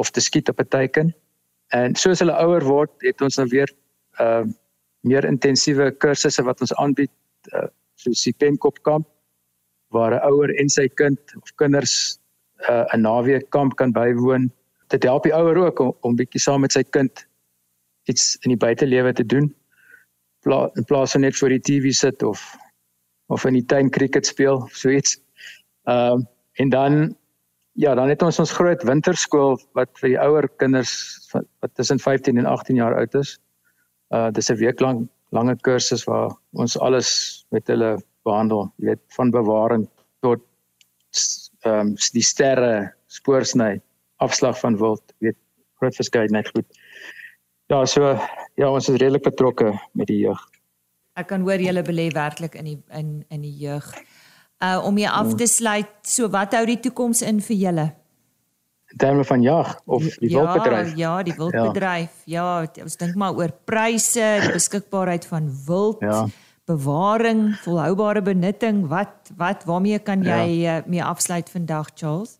of 0.00 0.10
te 0.10 0.20
skiet 0.24 0.48
op 0.48 0.60
'n 0.60 0.72
teiken 0.76 1.14
en 1.76 1.94
soos 1.94 2.22
hulle 2.22 2.36
ouer 2.44 2.64
word 2.64 2.92
het 3.06 3.20
ons 3.20 3.36
nou 3.40 3.48
weer 3.52 3.70
ehm 4.18 4.48
uh, 4.48 4.56
meer 5.08 5.24
intensiewe 5.24 5.90
kursusse 5.96 6.42
wat 6.44 6.60
ons 6.60 6.74
aanbied 6.82 7.12
uh, 7.56 7.68
soos 8.00 8.24
die 8.26 8.36
penkopkamp 8.36 9.06
waar 9.94 10.14
'n 10.14 10.24
ouer 10.30 10.50
en 10.60 10.68
sy 10.68 10.88
kind 10.88 11.18
of 11.36 11.54
kinders 11.62 12.18
uh, 12.68 12.84
'n 12.92 12.98
uh, 12.98 13.02
naweek 13.02 13.50
kamp 13.50 13.76
kan 13.76 13.92
bywoon. 13.92 14.50
Dit 14.88 15.02
help 15.02 15.22
die 15.22 15.34
ouer 15.34 15.56
ook 15.56 15.78
om, 15.78 15.94
om 16.00 16.16
bietjie 16.16 16.40
saam 16.40 16.60
met 16.60 16.72
sy 16.72 16.82
kind 16.82 17.26
iets 18.04 18.36
in 18.44 18.54
die 18.54 18.60
buitelewe 18.60 19.12
te 19.12 19.26
doen. 19.26 19.54
Pla 20.42 20.70
in 20.74 20.84
plaas 20.84 21.12
van 21.12 21.20
net 21.20 21.36
voor 21.36 21.48
die 21.48 21.60
TV 21.60 21.92
sit 21.92 22.22
of 22.22 22.56
of 23.28 23.44
in 23.44 23.54
die 23.54 23.66
tuin 23.66 23.90
cricket 23.90 24.26
speel 24.26 24.56
of 24.56 24.74
so 24.74 24.88
iets. 24.88 25.18
Ehm 25.84 26.12
um, 26.12 26.28
en 26.60 26.68
dan 26.68 27.16
ja, 27.72 27.94
dan 27.94 28.08
het 28.08 28.22
ons 28.22 28.38
ons 28.38 28.52
groot 28.52 28.82
winterskool 28.82 29.58
wat 29.78 29.90
vir 30.00 30.14
die 30.14 30.18
ouer 30.20 30.48
kinders 30.62 30.92
wat, 31.32 31.72
tussen 31.74 31.98
15 31.98 32.38
en 32.38 32.46
18 32.46 32.76
jaar 32.76 32.96
oud 32.98 33.14
is. 33.14 33.38
Uh 34.10 34.30
dis 34.34 34.50
'n 34.50 34.58
week 34.58 34.80
lank 34.80 35.08
lange 35.30 35.56
kursus 35.62 36.04
waar 36.04 36.32
ons 36.58 36.78
alles 36.78 37.10
met 37.54 37.66
hulle 37.70 37.98
behandel, 38.26 38.68
jy 38.76 38.86
weet, 38.92 39.02
van 39.16 39.30
bewaring 39.30 39.86
tot 40.24 40.42
ehm 41.64 41.92
um, 41.92 41.94
die 42.14 42.24
sterre, 42.24 42.92
spoorsny, 43.06 43.80
afslag 44.16 44.58
van 44.60 44.78
wild, 44.80 45.02
weet, 45.18 45.36
groot 45.80 45.96
verskeidenheid 45.96 46.48
goed. 46.54 46.66
Ja, 47.70 47.84
so 47.86 48.16
ja, 48.56 48.70
ons 48.70 48.88
is 48.88 48.98
redelik 48.98 49.22
betrokke 49.22 49.74
met 49.94 50.08
die 50.10 50.18
jeug. 50.24 50.40
Ek 51.18 51.28
kan 51.30 51.44
hoor 51.46 51.60
julle 51.60 51.82
belê 51.86 52.08
werklik 52.14 52.56
in 52.58 52.64
die 52.64 52.78
in 52.96 53.20
in 53.30 53.42
die 53.46 53.54
jeug. 53.60 53.86
Uh 54.60 54.76
om 54.84 54.98
jy 55.00 55.08
af 55.08 55.32
te 55.40 55.46
sluit, 55.48 55.92
so 56.04 56.28
wat 56.28 56.52
hou 56.52 56.66
die 56.68 56.80
toekoms 56.84 57.22
in 57.24 57.40
vir 57.40 57.56
julle? 57.56 57.86
In 58.92 58.98
terme 59.00 59.24
van 59.24 59.42
jag 59.42 59.70
of 59.86 60.02
die 60.18 60.28
ja, 60.28 60.42
wildbedryf? 60.42 60.90
Ja, 60.98 61.12
die 61.22 61.34
wildbedryf. 61.38 62.12
Ja, 62.28 62.44
ja 62.60 62.82
ons 62.84 62.98
dink 63.00 63.16
maar 63.16 63.38
oor 63.38 63.54
pryse, 63.64 64.26
die 64.44 64.52
beskikbaarheid 64.52 65.24
van 65.30 65.48
wild. 65.66 66.04
Ja. 66.04 66.26
Bewaring, 66.68 67.54
volhoubare 67.64 68.22
benutting, 68.22 68.84
wat 68.90 69.32
wat 69.40 69.64
waarmee 69.64 69.98
kan 69.98 70.22
jy 70.26 70.42
ja. 70.60 70.82
mee 70.86 71.04
afsluit 71.04 71.48
vandag 71.50 71.94
Charles? 71.94 72.36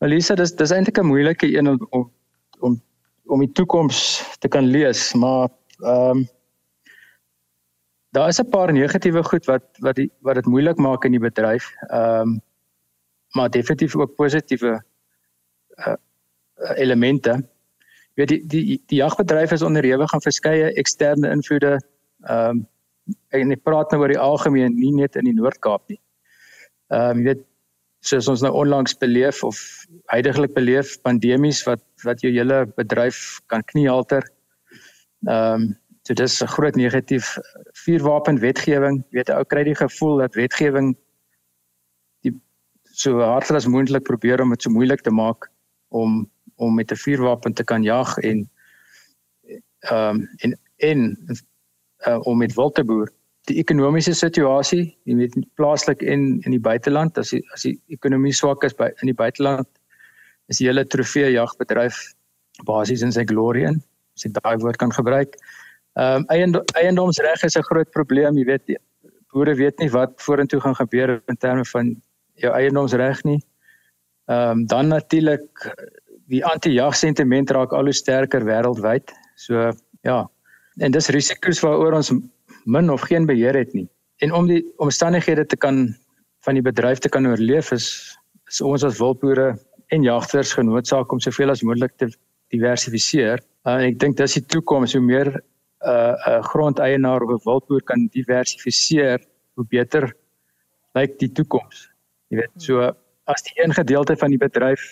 Elisa, 0.00 0.34
dis 0.34 0.54
dis 0.56 0.74
eintlik 0.74 0.98
'n 0.98 1.06
moeilike 1.06 1.46
een 1.46 1.68
om 1.68 2.10
om 2.58 2.80
om 3.30 3.38
die 3.38 3.52
toekoms 3.52 4.24
te 4.38 4.48
kan 4.48 4.66
lees, 4.66 5.12
maar 5.14 5.48
ehm 5.78 6.18
um, 6.18 6.28
daar 8.10 8.28
is 8.28 8.40
'n 8.40 8.48
paar 8.48 8.72
negatiewe 8.72 9.22
goed 9.22 9.44
wat 9.46 9.64
wat 9.78 9.96
die 9.96 10.10
wat 10.20 10.34
dit 10.34 10.46
moeilik 10.46 10.76
maak 10.76 11.04
in 11.04 11.12
die 11.12 11.26
bedryf. 11.28 11.72
Ehm 11.88 12.20
um, 12.20 12.40
maar 13.30 13.50
definitief 13.50 13.96
ook 13.96 14.14
positiewe 14.14 14.82
uh, 15.78 15.94
elemente. 16.74 17.30
Jy 18.14 18.14
weet 18.14 18.28
die 18.28 18.46
die 18.46 18.82
die 18.86 18.98
jagbedryf 18.98 19.52
is 19.52 19.62
onderhewig 19.62 20.12
aan 20.12 20.22
verskeie 20.22 20.72
eksterne 20.74 21.30
invloede. 21.30 21.80
Ehm 22.26 22.48
um, 22.48 22.66
en 23.28 23.50
ek 23.50 23.62
praat 23.62 23.90
nou 23.90 24.00
oor 24.02 24.12
die 24.12 24.18
algemeen, 24.18 24.74
nie 24.74 24.92
net 24.94 25.16
in 25.16 25.24
die 25.24 25.34
Noord-Kaap 25.34 25.88
nie. 25.88 26.00
Ehm 26.90 27.10
um, 27.10 27.18
jy 27.18 27.24
weet 27.24 27.46
soos 28.00 28.28
ons 28.28 28.42
nou 28.42 28.52
onlangs 28.56 28.96
beleef 28.96 29.42
of 29.44 29.58
heidaglik 30.08 30.54
beleef 30.54 30.96
pandemies 31.04 31.62
wat 31.68 31.82
wat 32.04 32.22
jou 32.24 32.32
hele 32.32 32.64
bedryf 32.76 33.40
kan 33.46 33.62
kniehalter. 33.62 34.26
Ehm 35.28 35.62
um, 35.62 35.79
So 36.10 36.14
dis 36.14 36.42
'n 36.42 36.46
groot 36.46 36.74
negatief 36.74 37.38
vuurwapen 37.84 38.40
wetgewing. 38.42 38.96
Jy 39.10 39.18
weet 39.18 39.28
ou 39.30 39.44
kry 39.46 39.62
die 39.62 39.76
gevoel 39.78 40.16
dat 40.18 40.34
wetgewing 40.34 40.96
die 42.26 42.32
so 42.82 43.20
hard 43.22 43.50
as 43.54 43.68
moontlik 43.70 44.02
probeer 44.02 44.42
om 44.42 44.50
dit 44.50 44.62
so 44.62 44.74
moeilik 44.74 45.04
te 45.06 45.12
maak 45.14 45.46
om 45.94 46.26
om 46.56 46.74
met 46.74 46.90
'n 46.90 46.98
vuurwapen 46.98 47.54
te 47.54 47.64
kan 47.64 47.82
jag 47.82 48.18
en 48.18 48.50
ehm 49.86 50.16
um, 50.16 50.28
en 50.42 50.58
en 50.76 51.16
uh, 52.08 52.18
om 52.26 52.38
met 52.38 52.54
wild 52.54 52.74
te 52.74 52.84
boer. 52.84 53.08
Die 53.46 53.58
ekonomiese 53.62 54.14
situasie, 54.14 54.98
jy 55.04 55.14
weet 55.14 55.38
plaaslik 55.54 56.02
en 56.02 56.40
in 56.42 56.50
die 56.50 56.60
buiteland, 56.60 57.18
as 57.18 57.30
die, 57.30 57.46
as 57.54 57.62
die 57.62 57.78
ekonomie 57.86 58.34
swak 58.34 58.64
is 58.64 58.74
by 58.74 58.90
in 59.02 59.06
die 59.06 59.20
buiteland, 59.22 59.68
is 60.48 60.58
die 60.58 60.66
hele 60.66 60.84
trofee 60.86 61.30
jagbedryf 61.30 62.14
basies 62.64 63.02
in 63.02 63.12
sy 63.12 63.24
glorie 63.24 63.66
in. 63.66 63.82
As 64.16 64.24
jy 64.24 64.32
daai 64.32 64.58
woord 64.58 64.76
kan 64.76 64.90
gebruik. 64.92 65.38
Ehm 66.00 66.22
um, 66.22 66.24
eiendom, 66.32 66.62
eiendomsreg 66.80 67.42
is 67.44 67.56
'n 67.58 67.66
groot 67.68 67.90
probleem, 67.90 68.36
jy 68.38 68.44
weet. 68.44 68.80
Boere 69.32 69.54
weet 69.54 69.78
nie 69.78 69.90
wat 69.90 70.12
vorentoe 70.16 70.60
gaan 70.60 70.74
gebeur 70.74 71.20
in 71.26 71.36
terme 71.36 71.64
van 71.64 71.96
jou 72.34 72.52
eiendomsreg 72.52 73.22
nie. 73.24 73.40
Ehm 74.26 74.50
um, 74.50 74.66
dan 74.66 74.88
natuurlik 74.88 75.74
die 76.30 76.44
anti-jag 76.44 76.96
sentiment 76.96 77.50
raak 77.50 77.72
al 77.72 77.90
hoe 77.90 77.92
sterker 77.92 78.44
wêreldwyd. 78.44 79.12
So 79.34 79.72
ja. 80.02 80.30
En 80.78 80.90
dis 80.90 81.08
risiko's 81.08 81.60
waaroor 81.60 81.92
ons 81.92 82.12
min 82.64 82.90
of 82.90 83.00
geen 83.00 83.26
beheer 83.26 83.54
het 83.54 83.72
nie. 83.74 83.88
En 84.24 84.32
om 84.32 84.46
die 84.46 84.64
omstandighede 84.76 85.46
te 85.46 85.56
kan 85.56 85.96
van 86.44 86.54
die 86.54 86.62
bedryf 86.62 86.98
te 86.98 87.08
kan 87.08 87.26
oorleef 87.26 87.72
is, 87.72 88.16
is 88.48 88.60
ons 88.60 88.84
as 88.84 88.98
wildboere 88.98 89.58
en 89.88 90.02
jagters 90.02 90.52
genoodsaak 90.52 91.12
om 91.12 91.20
soveel 91.20 91.50
as 91.50 91.62
moontlik 91.62 91.92
te 91.96 92.08
diversifiseer. 92.48 93.42
En 93.64 93.84
ek 93.84 93.98
dink 93.98 94.16
dis 94.16 94.38
die 94.38 94.46
toekoms 94.46 94.92
hoe 94.96 95.02
meer 95.02 95.42
'n 95.80 95.88
uh, 95.90 96.38
'n 96.38 96.42
grondeienaar 96.42 97.22
of 97.22 97.30
'n 97.30 97.44
wildboer 97.44 97.82
kan 97.82 98.08
diversifiseer, 98.12 99.20
hoe 99.54 99.66
beter 99.68 100.14
lyk 100.94 101.18
die 101.18 101.32
toekoms. 101.32 101.88
Jy 102.28 102.36
weet, 102.36 102.54
so 102.56 102.92
as 103.24 103.42
die 103.42 103.62
een 103.62 103.74
gedeelte 103.74 104.16
van 104.16 104.30
die 104.30 104.38
bedryf 104.38 104.82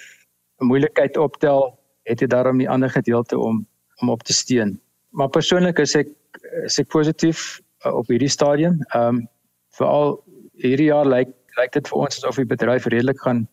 'n 0.60 0.66
moeilikheid 0.66 1.16
optel, 1.16 1.78
het 2.02 2.20
jy 2.20 2.26
daarom 2.26 2.58
die 2.58 2.70
ander 2.70 2.90
gedeelte 2.90 3.38
om 3.38 3.66
om 4.00 4.10
op 4.10 4.22
te 4.22 4.32
steun. 4.32 4.80
Maar 5.10 5.28
persoonlik 5.28 5.78
is 5.78 5.94
ek 5.96 6.08
is 6.64 6.78
ek 6.78 6.88
positief 6.88 7.60
uh, 7.84 7.94
op 7.94 8.06
hierdie 8.06 8.30
stadium. 8.30 8.82
Ehm 8.94 9.16
um, 9.16 9.28
veral 9.78 10.24
hierdie 10.62 10.90
jaar 10.90 11.06
lyk 11.06 11.34
lyk 11.58 11.72
dit 11.72 11.88
vir 11.88 11.98
ons 11.98 12.18
asof 12.18 12.36
die 12.36 12.46
bedryf 12.46 12.86
redelik 12.86 13.20
gaan 13.20 13.48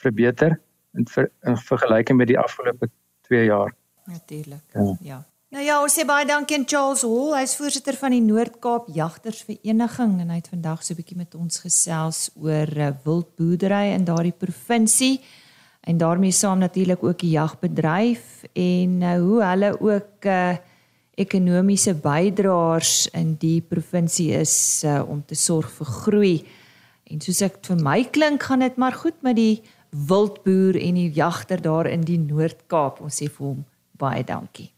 verbeter 0.00 0.56
in, 0.96 1.06
ver, 1.06 1.28
in 1.44 1.56
vergelyking 1.56 2.18
met 2.18 2.28
die 2.28 2.38
afgelope 2.38 2.88
2 3.28 3.44
jaar. 3.44 3.74
Natuurlik. 4.08 4.62
Ja. 4.72 4.96
ja. 5.00 5.18
Nou 5.50 5.64
ja, 5.66 5.80
ons 5.82 5.96
sê 5.98 6.04
baie 6.06 6.22
dankie 6.22 6.54
aan 6.54 6.64
Charles 6.70 7.00
Hall. 7.02 7.32
Hy's 7.34 7.56
voorsitter 7.58 7.96
van 7.98 8.12
die 8.14 8.20
Noord-Kaap 8.22 8.84
Jagtersvereniging 8.94 10.12
en 10.22 10.28
hy 10.30 10.36
het 10.38 10.50
vandag 10.52 10.84
so 10.86 10.94
'n 10.94 11.00
bietjie 11.00 11.18
met 11.18 11.34
ons 11.34 11.58
gesels 11.58 12.30
oor 12.38 12.70
uh, 12.78 12.92
wildboerdery 13.02 13.90
in 13.96 14.06
daardie 14.06 14.36
provinsie 14.44 15.18
en 15.82 15.98
daarmee 15.98 16.30
saam 16.30 16.62
natuurlik 16.62 17.02
ook 17.02 17.18
die 17.18 17.34
jagbedryf 17.34 18.46
en 18.54 19.02
uh, 19.02 19.18
hoe 19.18 19.42
hulle 19.42 19.74
ook 19.80 20.24
uh, 20.24 20.56
ekonomiese 21.18 21.94
bydraers 21.98 23.10
in 23.10 23.34
die 23.34 23.60
provinsie 23.60 24.30
is 24.30 24.84
uh, 24.86 25.02
om 25.02 25.24
te 25.26 25.34
sorg 25.34 25.66
vir 25.70 25.86
groei. 25.86 26.46
En 27.10 27.20
soos 27.20 27.42
ek 27.42 27.58
vir 27.66 27.82
my 27.82 28.04
klink, 28.04 28.42
gaan 28.42 28.62
dit 28.62 28.76
maar 28.76 28.94
goed 28.94 29.18
met 29.22 29.34
die 29.34 29.62
wildboer 29.90 30.78
en 30.78 30.94
die 30.94 31.10
jagter 31.10 31.60
daar 31.60 31.90
in 31.90 32.06
die 32.06 32.18
Noord-Kaap. 32.18 33.00
Ons 33.00 33.18
sê 33.18 33.26
vir 33.26 33.46
hom 33.46 33.64
baie 33.98 34.22
dankie. 34.22 34.70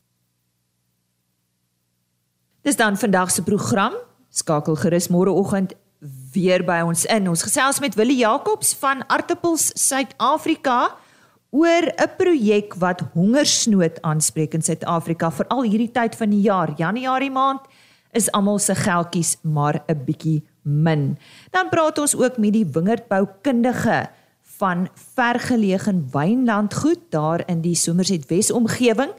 Dis 2.63 2.77
dan 2.79 2.95
vandag 2.97 3.31
se 3.31 3.43
program. 3.43 3.93
Skakel 4.31 4.77
gerus 4.79 5.09
môreoggend 5.11 5.73
weer 6.31 6.63
by 6.63 6.79
ons 6.87 7.03
in. 7.11 7.27
Ons 7.27 7.43
gesels 7.43 7.81
met 7.83 7.97
Willie 7.99 8.21
Jacobs 8.21 8.71
van 8.79 9.03
Artappels 9.11 9.73
Suid-Afrika 9.75 10.95
oor 11.51 11.91
'n 11.91 12.11
projek 12.17 12.75
wat 12.79 13.03
hongersnood 13.15 13.99
aanspreek 14.03 14.55
in 14.55 14.63
Suid-Afrika 14.63 15.31
veral 15.31 15.63
hierdie 15.63 15.91
tyd 15.91 16.15
van 16.15 16.31
die 16.31 16.41
jaar. 16.41 16.71
Januarie 16.77 17.31
maand 17.31 17.61
is 18.13 18.31
almal 18.31 18.59
se 18.59 18.75
geldjies 18.75 19.37
maar 19.43 19.83
'n 19.89 20.05
bietjie 20.05 20.43
min. 20.63 21.19
Dan 21.51 21.69
praat 21.69 21.99
ons 21.99 22.15
ook 22.15 22.39
met 22.39 22.53
die 22.53 22.67
wingerdboukundige 22.67 24.09
van 24.59 24.89
vergeleë 24.95 26.11
wynlandgoed 26.13 27.11
daar 27.11 27.43
in 27.49 27.61
die 27.61 27.75
Somerset 27.75 28.29
Wes 28.29 28.51
omgewing. 28.51 29.11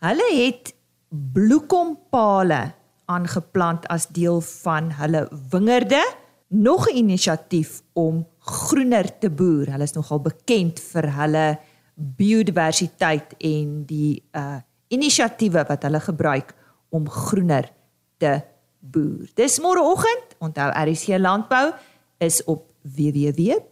Hulle 0.00 0.34
het 0.34 0.74
bloekompale 1.08 2.79
aangeplant 3.10 3.86
as 3.90 4.06
deel 4.14 4.40
van 4.62 4.92
hulle 5.00 5.26
wingerde. 5.50 6.02
Nog 6.48 6.88
'n 6.88 6.96
inisiatief 6.96 7.82
om 7.92 8.26
groener 8.38 9.18
te 9.18 9.30
boer. 9.30 9.70
Hulle 9.70 9.82
is 9.82 9.92
nogal 9.92 10.20
bekend 10.20 10.80
vir 10.80 11.12
hulle 11.14 11.58
biodiversiteit 11.94 13.34
en 13.38 13.84
die 13.86 14.22
uh 14.32 14.58
inisiatiewe 14.90 15.64
wat 15.68 15.82
hulle 15.86 16.00
gebruik 16.00 16.54
om 16.88 17.08
groener 17.08 17.72
te 18.18 18.40
boer. 18.78 19.28
Dis 19.34 19.60
môreoggend. 19.60 20.34
Onthou 20.38 20.70
RSG 20.74 21.08
Landbou 21.18 21.72
is 22.18 22.44
op 22.44 22.66
www.rsg.co.za 22.82 23.70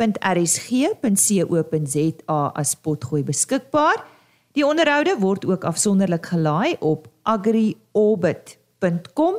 as 2.55 2.74
potgooi 2.74 3.24
beskikbaar. 3.24 4.05
Die 4.53 4.66
onderhoude 4.66 5.16
word 5.18 5.46
ook 5.46 5.64
afsonderlik 5.64 6.27
gelaai 6.27 6.77
op 6.81 7.09
agriorbit 7.22 8.58
www.agriorbit.com. 8.79 9.35